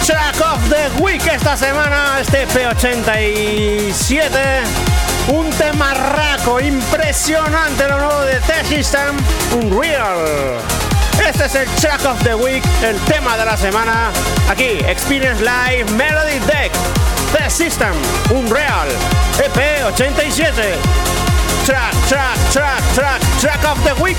Track 0.07 0.41
of 0.41 0.69
the 0.69 0.89
Week 1.03 1.27
esta 1.27 1.57
semana, 1.57 2.21
este 2.21 2.47
P87. 2.47 4.80
Un 5.33 5.49
temarraco 5.51 6.59
impresionante 6.61 7.87
lo 7.87 7.99
nuevo 7.99 8.21
de 8.23 8.41
T-System, 8.41 9.17
Unreal. 9.53 10.59
Este 11.25 11.45
es 11.45 11.55
el 11.55 11.69
Track 11.77 12.05
of 12.05 12.23
the 12.25 12.35
Week, 12.35 12.65
el 12.83 12.99
tema 13.03 13.37
de 13.37 13.45
la 13.45 13.57
semana. 13.57 14.11
Aquí, 14.49 14.81
Experience 14.87 15.41
Live 15.41 15.91
Melody 15.93 16.41
Deck, 16.47 16.73
T-System, 17.33 17.93
Unreal, 18.31 18.89
EP87. 19.39 20.75
Track, 21.65 21.95
track, 22.09 22.37
track, 22.51 22.83
track, 22.95 23.21
track 23.41 23.65
of 23.65 23.79
the 23.85 23.95
week. 24.03 24.19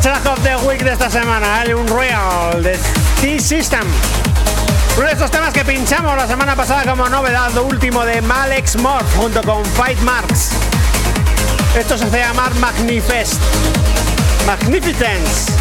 Track 0.00 0.24
of 0.26 0.42
the 0.42 0.56
week 0.66 0.82
de 0.82 0.92
esta 0.92 1.10
semana, 1.10 1.62
el 1.62 1.74
Unreal 1.74 2.62
de 2.62 2.78
T-System. 3.20 3.84
Uno 4.96 5.06
de 5.06 5.12
esos 5.12 5.30
temas 5.30 5.52
que 5.52 5.64
pinchamos 5.64 6.16
la 6.16 6.26
semana 6.26 6.56
pasada 6.56 6.84
como 6.90 7.08
novedad, 7.08 7.50
lo 7.52 7.64
último 7.64 8.04
de 8.04 8.22
Malex 8.22 8.76
Morph 8.76 9.16
junto 9.16 9.42
con 9.42 9.64
Fight 9.64 9.98
Marks. 10.00 10.52
Esto 11.78 11.98
se 11.98 12.04
hace 12.04 12.18
llamar 12.18 12.54
Magnifest. 12.54 13.40
Magnificence. 14.46 15.59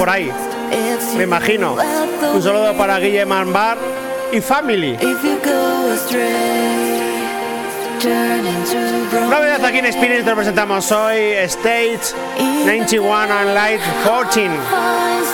Por 0.00 0.08
ahí, 0.08 0.32
me 1.14 1.24
imagino. 1.24 1.76
Un 2.32 2.42
saludo 2.42 2.74
para 2.74 2.98
Guille 2.98 3.26
Bambar 3.26 3.76
y 4.32 4.40
Family. 4.40 4.96
Novedad 9.28 9.62
aquí 9.62 9.78
en 9.78 9.84
Experience 9.84 10.24
te 10.24 10.30
lo 10.30 10.36
presentamos 10.36 10.90
hoy 10.90 11.18
Stage 11.42 12.14
91 12.64 13.12
and 13.12 13.54
Light 13.54 13.82
14 14.02 14.48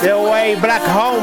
The 0.02 0.14
Way 0.16 0.56
Black 0.56 0.82
Home 0.88 1.22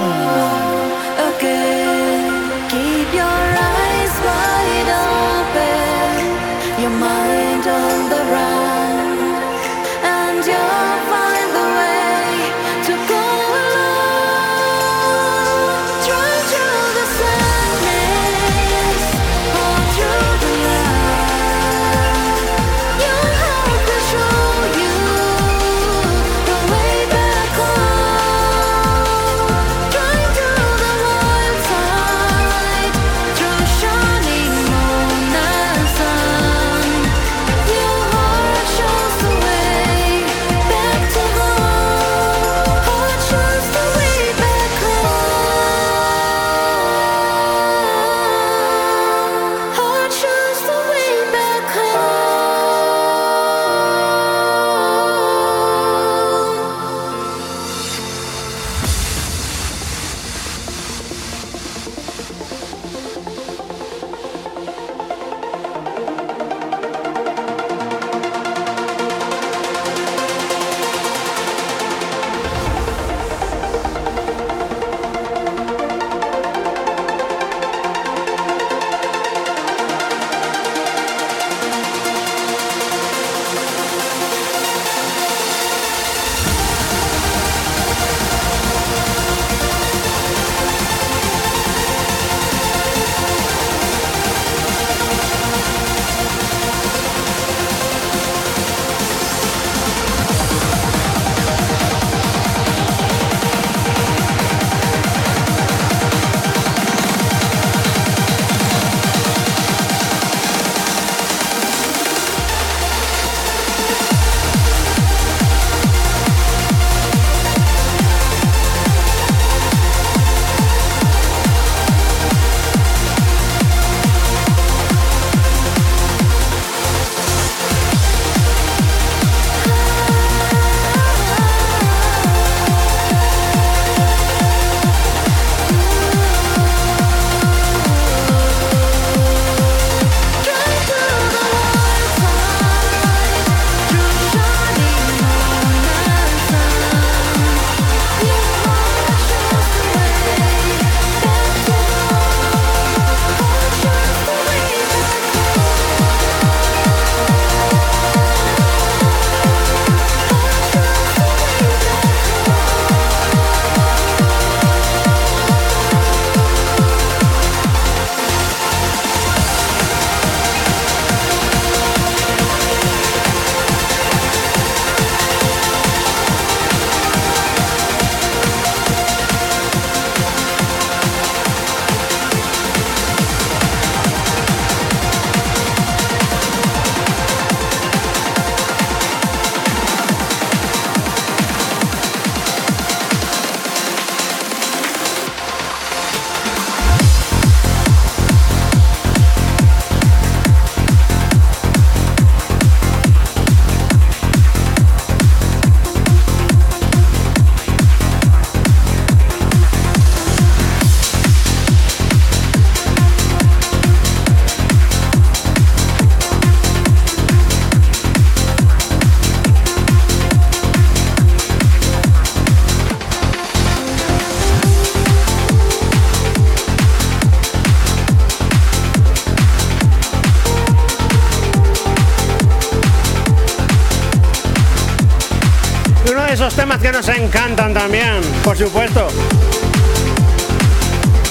que 236.84 236.92
nos 236.92 237.08
encantan 237.08 237.74
también, 237.74 238.20
por 238.44 238.58
supuesto. 238.58 239.08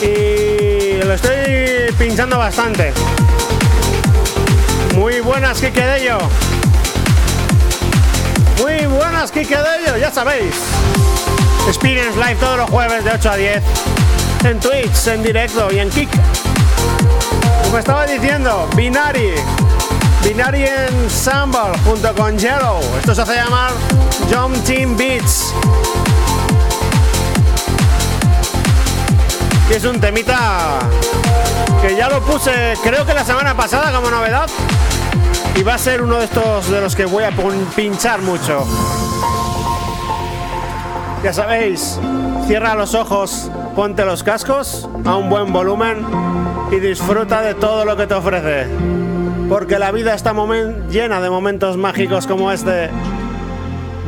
Y 0.01 1.05
lo 1.05 1.13
estoy 1.13 1.95
pinchando 1.99 2.39
bastante. 2.39 2.91
Muy 4.95 5.21
buenas, 5.21 5.61
Kike 5.61 5.85
Dello. 5.85 6.17
Muy 8.63 8.87
buenas, 8.87 9.31
Kike 9.31 9.59
Dello, 9.59 9.99
ya 9.99 10.11
sabéis. 10.11 10.55
Experience 11.69 12.17
Live 12.17 12.37
todos 12.37 12.57
los 12.57 12.71
jueves 12.71 13.05
de 13.05 13.11
8 13.11 13.31
a 13.31 13.37
10. 13.37 13.63
En 14.45 14.59
Twitch, 14.59 15.07
en 15.09 15.23
directo 15.23 15.69
y 15.71 15.81
en 15.81 15.91
Kik. 15.91 16.09
Como 17.65 17.77
estaba 17.77 18.07
diciendo, 18.07 18.71
Binari. 18.75 19.35
Binary 20.25 20.65
Ensemble 20.65 21.77
junto 21.85 22.15
con 22.15 22.39
Yellow. 22.39 22.81
Esto 22.99 23.15
se 23.15 23.23
hace 23.23 23.35
llamar 23.35 23.73
Jump 24.33 24.57
Team 24.65 24.97
Beats. 24.97 25.53
Y 29.69 29.75
es 29.75 29.85
un 29.85 30.01
temita 30.01 30.79
que 31.81 31.97
ya 31.97 32.09
lo 32.09 32.21
puse 32.21 32.75
creo 32.83 33.05
que 33.05 33.15
la 33.15 33.25
semana 33.25 33.57
pasada 33.57 33.93
como 33.93 34.11
novedad. 34.11 34.49
Y 35.57 35.63
va 35.63 35.75
a 35.75 35.79
ser 35.79 36.03
uno 36.03 36.17
de 36.19 36.25
estos 36.25 36.71
de 36.71 36.81
los 36.81 36.95
que 36.95 37.05
voy 37.05 37.25
a 37.25 37.31
pinchar 37.75 38.23
mucho. 38.23 38.65
Ya 41.23 41.33
sabéis, 41.33 41.99
cierra 42.47 42.75
los 42.75 42.95
ojos, 42.95 43.51
ponte 43.77 44.05
los 44.05 44.23
cascos 44.23 44.89
a 45.05 45.17
un 45.17 45.29
buen 45.29 45.53
volumen 45.53 46.07
y 46.71 46.77
disfruta 46.77 47.43
de 47.43 47.55
todo 47.55 47.85
lo 47.85 47.97
que 47.97 48.07
te 48.07 48.15
ofrece. 48.15 49.02
Porque 49.53 49.79
la 49.79 49.93
vida 49.93 50.15
está 50.15 50.33
llena 50.89 51.21
de 51.21 51.29
momentos 51.29 51.77
mágicos 51.77 52.27
como 52.27 52.51
este. 52.51 52.89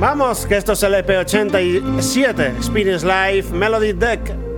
Vamos, 0.01 0.47
que 0.47 0.57
esto 0.57 0.73
es 0.73 0.83
el 0.83 0.95
EP87, 0.95 2.57
Experience 2.57 3.07
Live 3.07 3.51
Melody 3.53 3.93
Deck. 3.93 4.53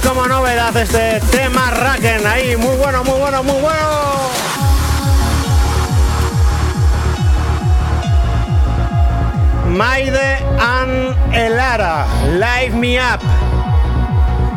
Como 0.00 0.26
novedad 0.26 0.76
este 0.76 1.20
tema 1.30 1.70
Raken. 1.70 2.26
Ahí, 2.26 2.56
muy 2.56 2.76
bueno, 2.76 3.04
muy 3.04 3.18
bueno, 3.18 3.42
muy 3.42 3.60
bueno. 3.60 3.78
Maide 9.68 10.38
and 10.58 11.34
Elara, 11.34 12.06
Live 12.32 12.76
Me 12.76 12.98
Up. 12.98 13.20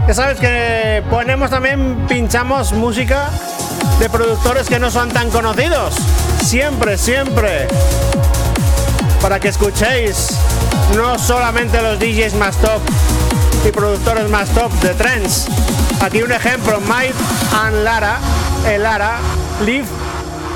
Ya 0.08 0.14
sabes 0.14 0.40
que 0.40 1.04
ponemos 1.10 1.50
también, 1.50 2.06
pinchamos 2.08 2.74
música 2.74 3.30
de 4.00 4.10
productores 4.10 4.68
que 4.68 4.80
no 4.80 4.90
son 4.90 5.10
tan 5.10 5.30
conocidos. 5.30 5.96
Siempre, 6.44 6.98
siempre. 6.98 7.68
Para 9.22 9.40
que 9.40 9.50
escuchéis 9.50 10.30
no 10.96 11.20
solamente 11.20 11.82
los 11.82 12.00
DJs 12.00 12.34
más 12.36 12.58
top, 12.58 12.82
y 13.66 13.72
productores 13.72 14.30
más 14.30 14.50
top 14.50 14.72
de 14.82 14.94
trends. 14.94 15.48
Aquí 16.02 16.22
un 16.24 16.32
ejemplo, 16.32 16.80
Mike 16.82 17.14
and 17.64 17.84
Lara, 17.84 18.18
el 18.68 18.84
Lara, 18.84 19.18
Lift, 19.66 19.92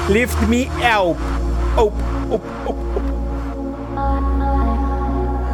Lift 0.09 0.39
Me 0.47 0.69
Up. 0.97 1.17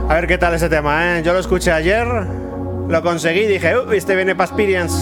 A 0.09 0.13
ver 0.13 0.27
qué 0.27 0.37
tal 0.37 0.53
ese 0.53 0.69
tema, 0.69 1.17
¿eh? 1.17 1.23
Yo 1.23 1.33
lo 1.33 1.39
escuché 1.39 1.71
ayer, 1.71 2.07
lo 2.87 3.01
conseguí 3.01 3.47
dije, 3.47 3.77
uy, 3.77 3.97
este 3.97 4.15
viene 4.15 4.35
para 4.35 4.49
Experience. 4.49 4.95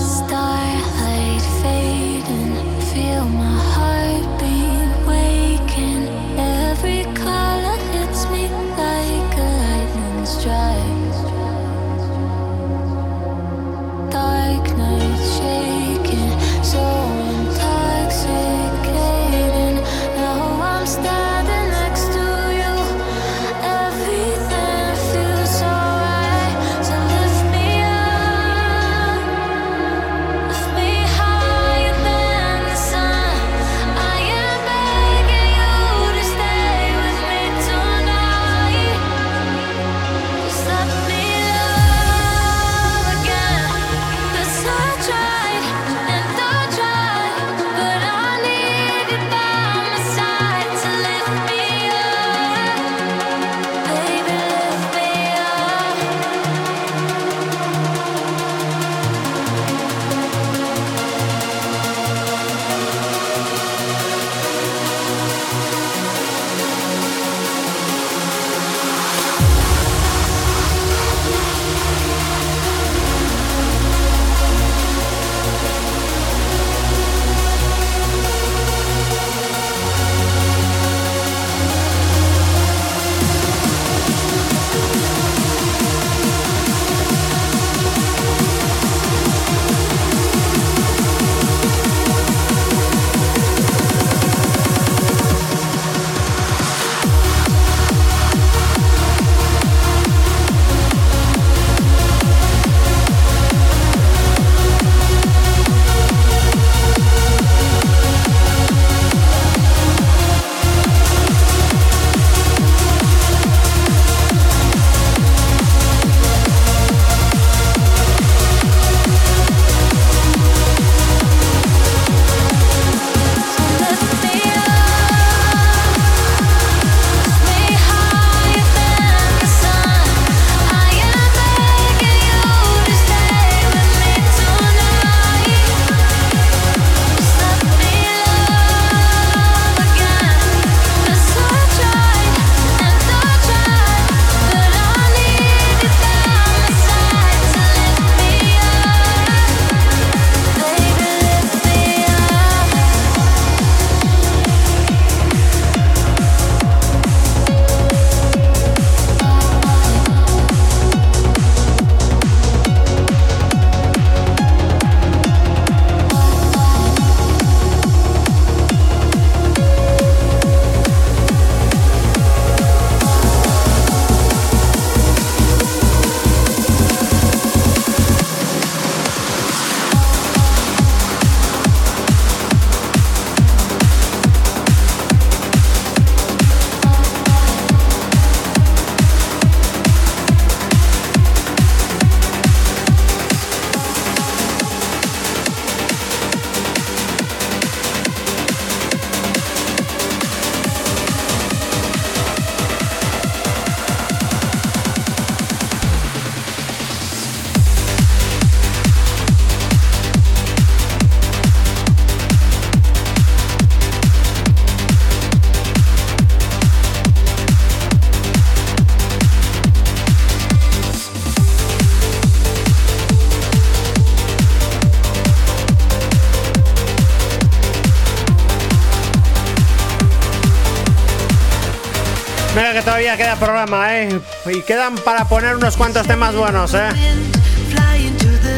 ¿Eh? 233.68 234.20
Y 234.46 234.62
quedan 234.62 234.96
para 234.96 235.26
poner 235.26 235.56
unos 235.56 235.76
cuantos 235.76 236.08
temas 236.08 236.34
buenos, 236.36 236.74
¿eh? 236.74 236.90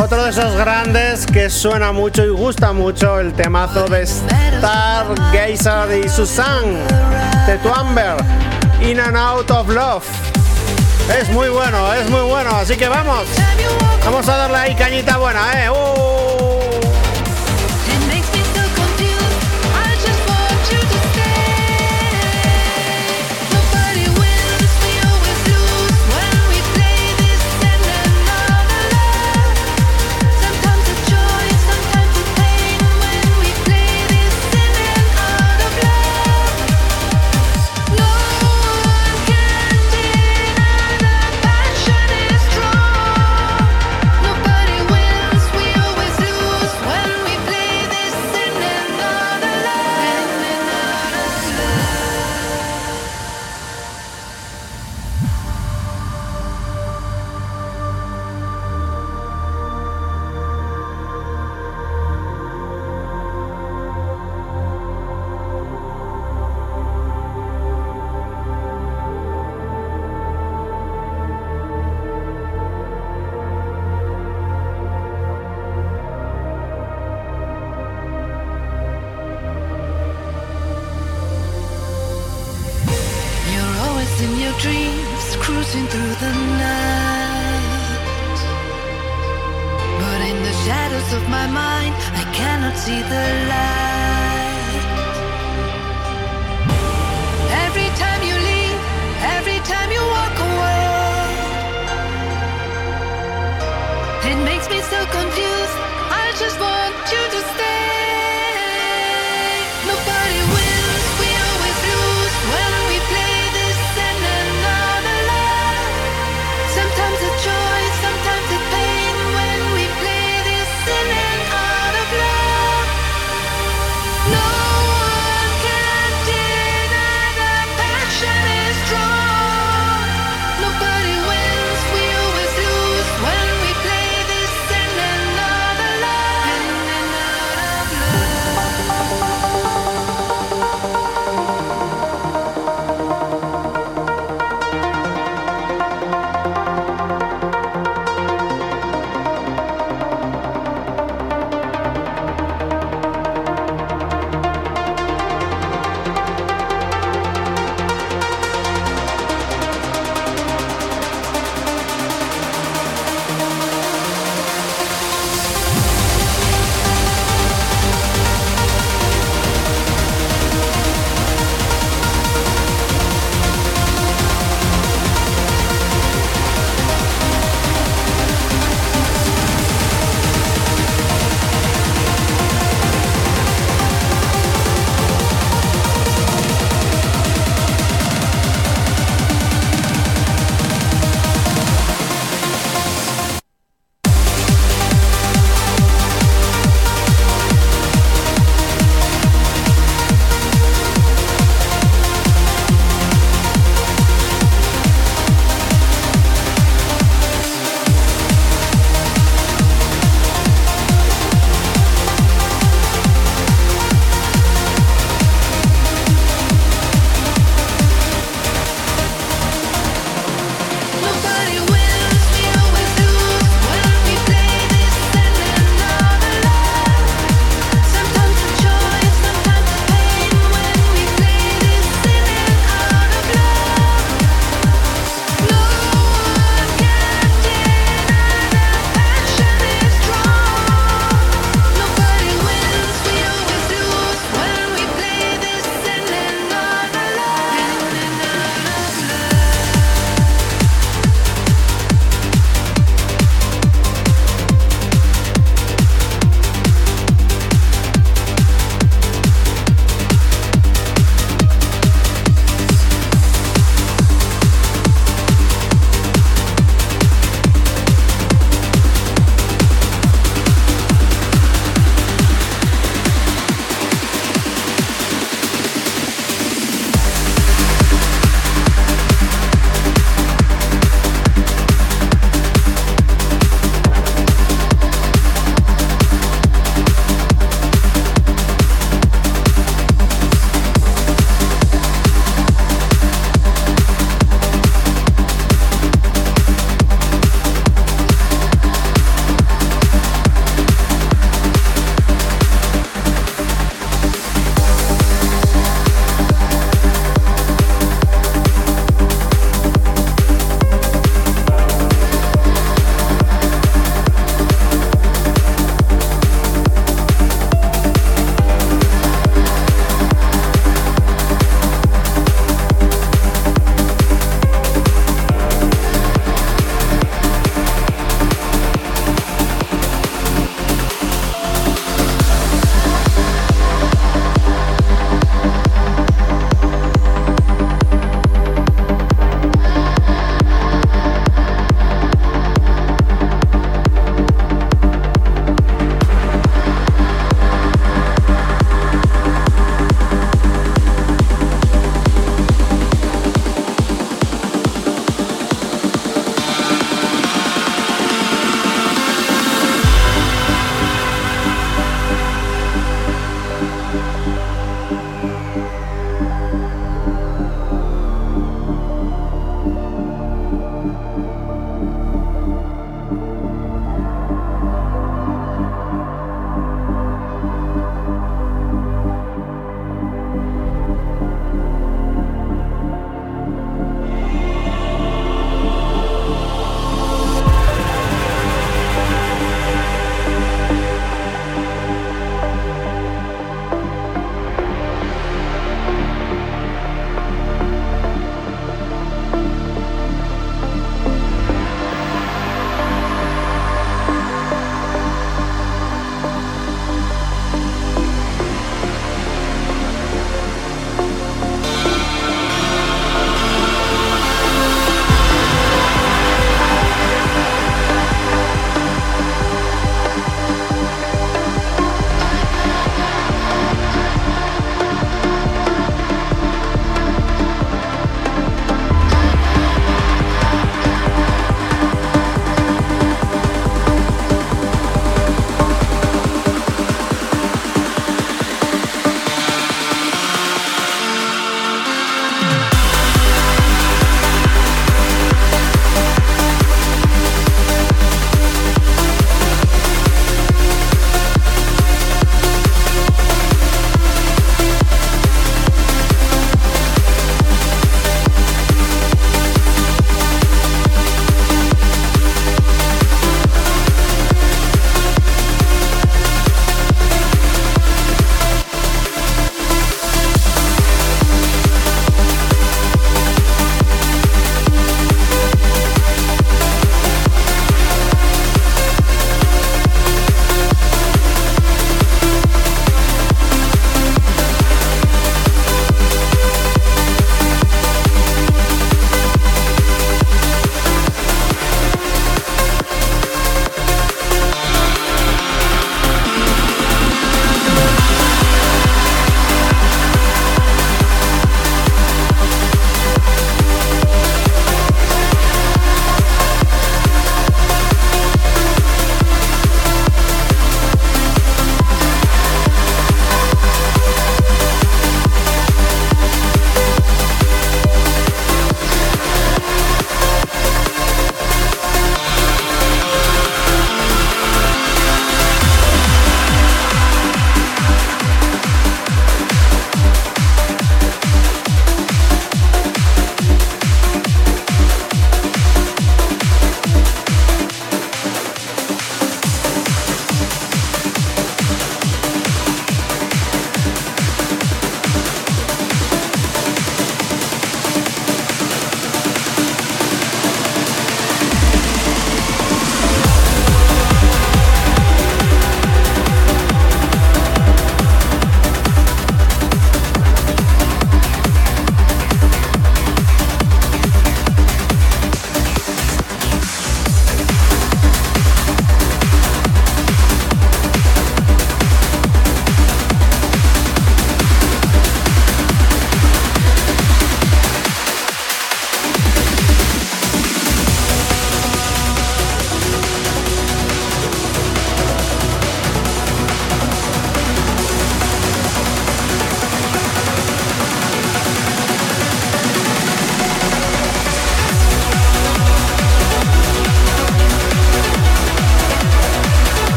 Otro 0.00 0.24
de 0.24 0.30
esos 0.30 0.54
grandes 0.56 1.26
que 1.26 1.50
suena 1.50 1.92
mucho 1.92 2.24
y 2.24 2.28
gusta 2.28 2.72
mucho, 2.72 3.18
el 3.18 3.32
temazo 3.32 3.86
de 3.88 4.06
Stargazer 4.06 6.04
y 6.04 6.08
Susan, 6.08 6.78
de 7.46 7.58
Tuamber, 7.58 8.16
In 8.80 9.00
and 9.00 9.16
Out 9.16 9.50
of 9.50 9.68
Love. 9.68 10.04
Es 11.20 11.28
muy 11.30 11.48
bueno, 11.48 11.92
es 11.94 12.08
muy 12.08 12.22
bueno, 12.22 12.50
así 12.56 12.76
que 12.76 12.88
vamos. 12.88 13.26
Vamos 14.04 14.28
a 14.28 14.36
darle 14.36 14.56
ahí 14.56 14.74
cañita 14.74 15.16
buena, 15.16 15.64
¿eh? 15.64 15.70
¡Uh! 15.70 16.23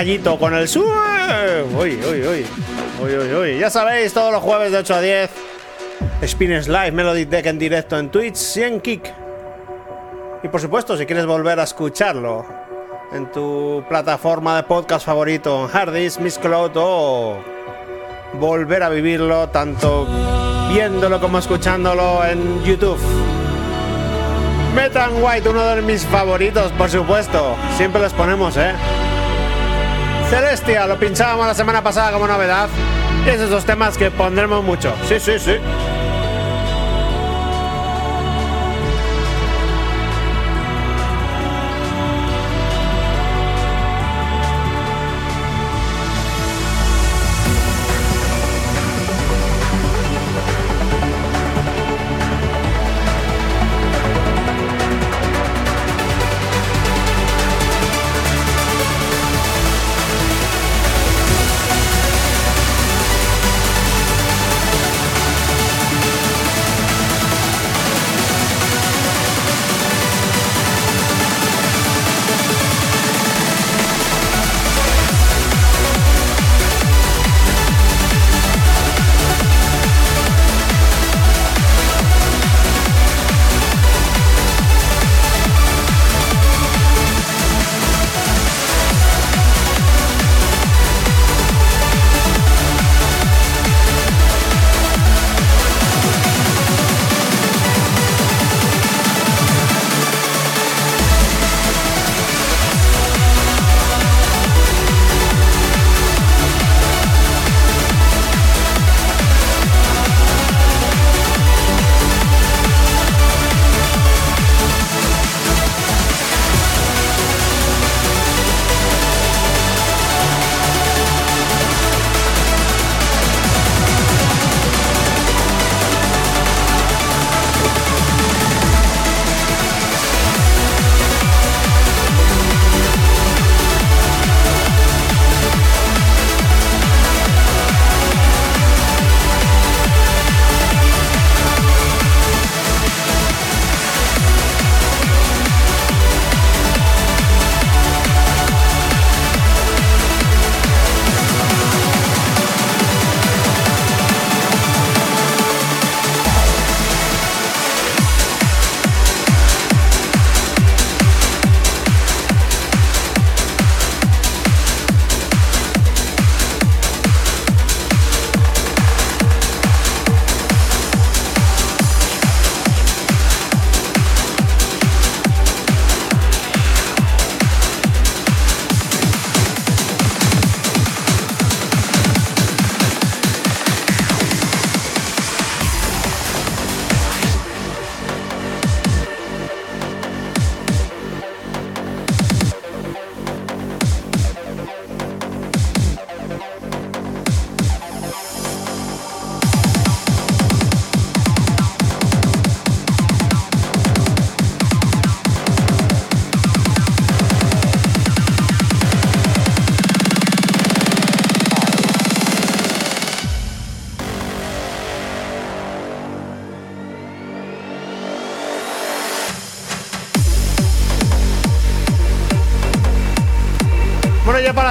Gallito 0.00 0.38
con 0.38 0.54
el 0.54 0.66
sue. 0.66 1.62
Uy, 1.78 2.00
uy, 2.10 3.34
uy. 3.34 3.58
Ya 3.58 3.68
sabéis, 3.68 4.14
todos 4.14 4.32
los 4.32 4.42
jueves 4.42 4.72
de 4.72 4.78
8 4.78 4.94
a 4.94 5.00
10. 5.02 5.30
Spines 6.26 6.68
Live, 6.68 6.92
Melody 6.92 7.26
Deck 7.26 7.44
en 7.44 7.58
directo 7.58 7.98
en 7.98 8.10
Twitch 8.10 8.34
100 8.34 8.80
Kick. 8.80 9.14
Y 10.42 10.48
por 10.48 10.58
supuesto, 10.58 10.96
si 10.96 11.04
quieres 11.04 11.26
volver 11.26 11.60
a 11.60 11.64
escucharlo 11.64 12.46
en 13.12 13.30
tu 13.30 13.84
plataforma 13.90 14.56
de 14.56 14.62
podcast 14.62 15.04
favorito, 15.04 15.64
en 15.64 15.68
Harddisk, 15.68 16.20
Miss 16.20 16.38
Cloud 16.38 16.70
o 16.76 17.36
volver 18.40 18.82
a 18.82 18.88
vivirlo, 18.88 19.50
tanto 19.50 20.08
viéndolo 20.72 21.20
como 21.20 21.40
escuchándolo 21.40 22.24
en 22.24 22.64
YouTube. 22.64 22.98
Metan 24.74 25.22
White, 25.22 25.46
uno 25.46 25.62
de 25.62 25.82
mis 25.82 26.06
favoritos, 26.06 26.72
por 26.72 26.88
supuesto. 26.88 27.54
Siempre 27.76 28.00
los 28.00 28.14
ponemos, 28.14 28.56
¿eh? 28.56 28.72
Celestia, 30.30 30.86
lo 30.86 30.96
pinchábamos 30.96 31.44
la 31.44 31.54
semana 31.54 31.82
pasada 31.82 32.12
como 32.12 32.28
novedad. 32.28 32.68
Y 33.26 33.30
esos 33.30 33.64
temas 33.64 33.98
que 33.98 34.12
pondremos 34.12 34.62
mucho. 34.62 34.94
Sí, 35.08 35.18
sí, 35.18 35.40
sí. 35.40 35.56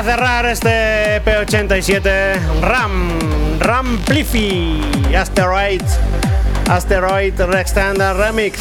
Cerrar 0.03 0.45
este 0.45 1.21
P87, 1.23 2.61
RAM, 2.61 3.59
Ramplify, 3.59 5.15
Asteroid, 5.15 5.81
Asteroid 6.69 7.33
Standard 7.65 8.17
Remix. 8.17 8.59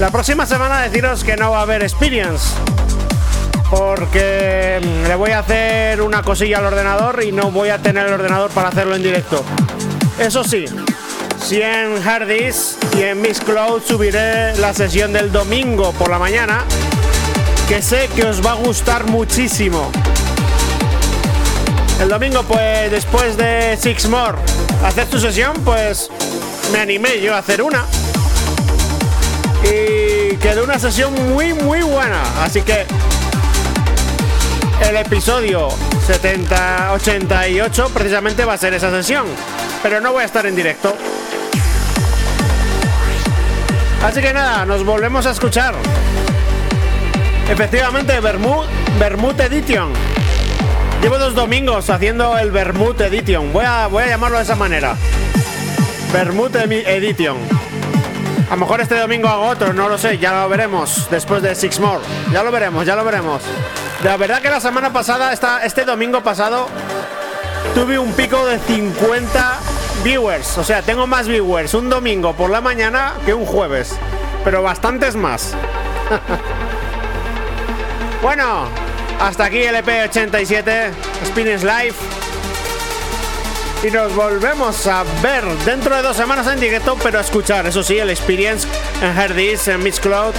La 0.00 0.10
próxima 0.10 0.44
semana 0.46 0.82
deciros 0.82 1.22
que 1.22 1.36
no 1.36 1.52
va 1.52 1.60
a 1.60 1.62
haber 1.62 1.82
Experience, 1.82 2.54
porque 3.70 4.80
le 5.06 5.14
voy 5.14 5.30
a 5.30 5.40
hacer 5.40 6.02
una 6.02 6.22
cosilla 6.22 6.58
al 6.58 6.66
ordenador 6.66 7.22
y 7.22 7.32
no 7.32 7.50
voy 7.50 7.68
a 7.68 7.78
tener 7.78 8.06
el 8.06 8.14
ordenador 8.14 8.50
para 8.50 8.68
hacerlo 8.68 8.96
en 8.96 9.02
directo. 9.02 9.44
Eso 10.18 10.42
sí, 10.42 10.64
si 11.40 11.62
en 11.62 11.96
Hardis 12.02 12.78
y 12.98 13.02
en 13.02 13.20
Miss 13.20 13.40
Cloud 13.40 13.82
subiré 13.86 14.56
la 14.56 14.74
sesión 14.74 15.12
del 15.12 15.30
domingo 15.30 15.92
por 15.92 16.10
la 16.10 16.18
mañana, 16.18 16.64
que 17.68 17.82
sé 17.82 18.08
que 18.16 18.24
os 18.24 18.44
va 18.44 18.52
a 18.52 18.54
gustar 18.54 19.04
muchísimo. 19.04 19.92
El 22.02 22.08
domingo, 22.08 22.42
pues 22.42 22.90
después 22.90 23.36
de 23.36 23.78
Six 23.80 24.08
More 24.08 24.36
hacer 24.84 25.06
tu 25.06 25.20
sesión, 25.20 25.52
pues 25.64 26.10
me 26.72 26.80
animé 26.80 27.20
yo 27.20 27.32
a 27.32 27.38
hacer 27.38 27.62
una. 27.62 27.84
Y 29.62 30.34
quedó 30.38 30.64
una 30.64 30.80
sesión 30.80 31.14
muy, 31.32 31.54
muy 31.54 31.82
buena. 31.82 32.20
Así 32.42 32.62
que 32.62 32.86
el 34.88 34.96
episodio 34.96 35.68
70, 36.04 36.92
88 36.94 37.90
precisamente 37.94 38.44
va 38.44 38.54
a 38.54 38.58
ser 38.58 38.74
esa 38.74 38.90
sesión. 38.90 39.26
Pero 39.80 40.00
no 40.00 40.12
voy 40.12 40.24
a 40.24 40.26
estar 40.26 40.44
en 40.44 40.56
directo. 40.56 40.96
Así 44.04 44.20
que 44.20 44.32
nada, 44.32 44.66
nos 44.66 44.84
volvemos 44.84 45.24
a 45.26 45.30
escuchar. 45.30 45.76
Efectivamente, 47.48 48.18
Bermud, 48.18 48.66
Bermud 48.98 49.40
Edition. 49.40 50.11
Llevo 51.02 51.18
dos 51.18 51.34
domingos 51.34 51.90
haciendo 51.90 52.38
el 52.38 52.52
Bermud 52.52 52.98
Edition. 53.00 53.52
Voy 53.52 53.64
a, 53.64 53.88
voy 53.88 54.04
a 54.04 54.06
llamarlo 54.06 54.36
de 54.36 54.44
esa 54.44 54.54
manera. 54.54 54.94
Bermud 56.12 56.54
Edition. 56.54 57.38
A 58.48 58.54
lo 58.54 58.58
mejor 58.58 58.80
este 58.80 58.96
domingo 58.96 59.28
hago 59.28 59.48
otro, 59.48 59.72
no 59.72 59.88
lo 59.88 59.98
sé, 59.98 60.18
ya 60.18 60.32
lo 60.32 60.48
veremos 60.48 61.08
después 61.10 61.42
de 61.42 61.56
Six 61.56 61.80
More. 61.80 62.04
Ya 62.32 62.44
lo 62.44 62.52
veremos, 62.52 62.86
ya 62.86 62.94
lo 62.94 63.04
veremos. 63.04 63.42
La 64.04 64.16
verdad 64.16 64.40
que 64.40 64.48
la 64.48 64.60
semana 64.60 64.92
pasada, 64.92 65.32
esta, 65.32 65.64
este 65.64 65.84
domingo 65.84 66.22
pasado, 66.22 66.68
tuve 67.74 67.98
un 67.98 68.12
pico 68.12 68.46
de 68.46 68.60
50 68.60 69.58
viewers. 70.04 70.56
O 70.58 70.62
sea, 70.62 70.82
tengo 70.82 71.08
más 71.08 71.26
viewers 71.26 71.74
un 71.74 71.90
domingo 71.90 72.32
por 72.34 72.48
la 72.48 72.60
mañana 72.60 73.14
que 73.26 73.34
un 73.34 73.44
jueves. 73.44 73.98
Pero 74.44 74.62
bastantes 74.62 75.16
más. 75.16 75.52
bueno, 78.22 78.68
hasta 79.20 79.44
aquí 79.44 79.58
el 79.58 79.76
EP87, 79.76 80.90
Spinning 81.26 81.60
Live. 81.60 81.94
Y 83.82 83.90
nos 83.90 84.14
volvemos 84.14 84.86
a 84.86 85.04
ver 85.22 85.44
dentro 85.64 85.96
de 85.96 86.02
dos 86.02 86.16
semanas 86.16 86.46
en 86.46 86.60
directo, 86.60 86.96
pero 87.02 87.18
a 87.18 87.22
escuchar, 87.22 87.66
eso 87.66 87.82
sí, 87.82 87.98
el 87.98 88.10
Experience 88.10 88.68
en 89.00 89.18
Herdis, 89.18 89.68
en 89.68 89.82
Mix 89.82 89.98
Cloud 89.98 90.34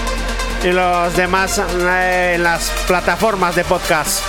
y 0.63 0.67
los 0.67 1.15
demás 1.15 1.59
eh, 1.59 2.33
en 2.35 2.43
las 2.43 2.69
plataformas 2.87 3.55
de 3.55 3.65
podcast. 3.65 4.21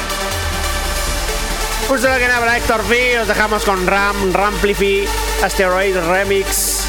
Saludo 1.86 2.18
que 2.18 2.24
habla 2.26 2.56
Héctor 2.56 2.80
V, 2.88 3.20
os 3.20 3.28
dejamos 3.28 3.64
con 3.64 3.86
Ram, 3.86 4.32
Ramplify, 4.32 5.06
Asteroid 5.44 5.96
Remix. 5.96 6.80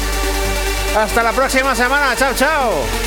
Hasta 0.96 1.22
la 1.22 1.32
próxima 1.32 1.76
semana, 1.76 2.16
chao, 2.16 2.34
chao. 2.34 3.05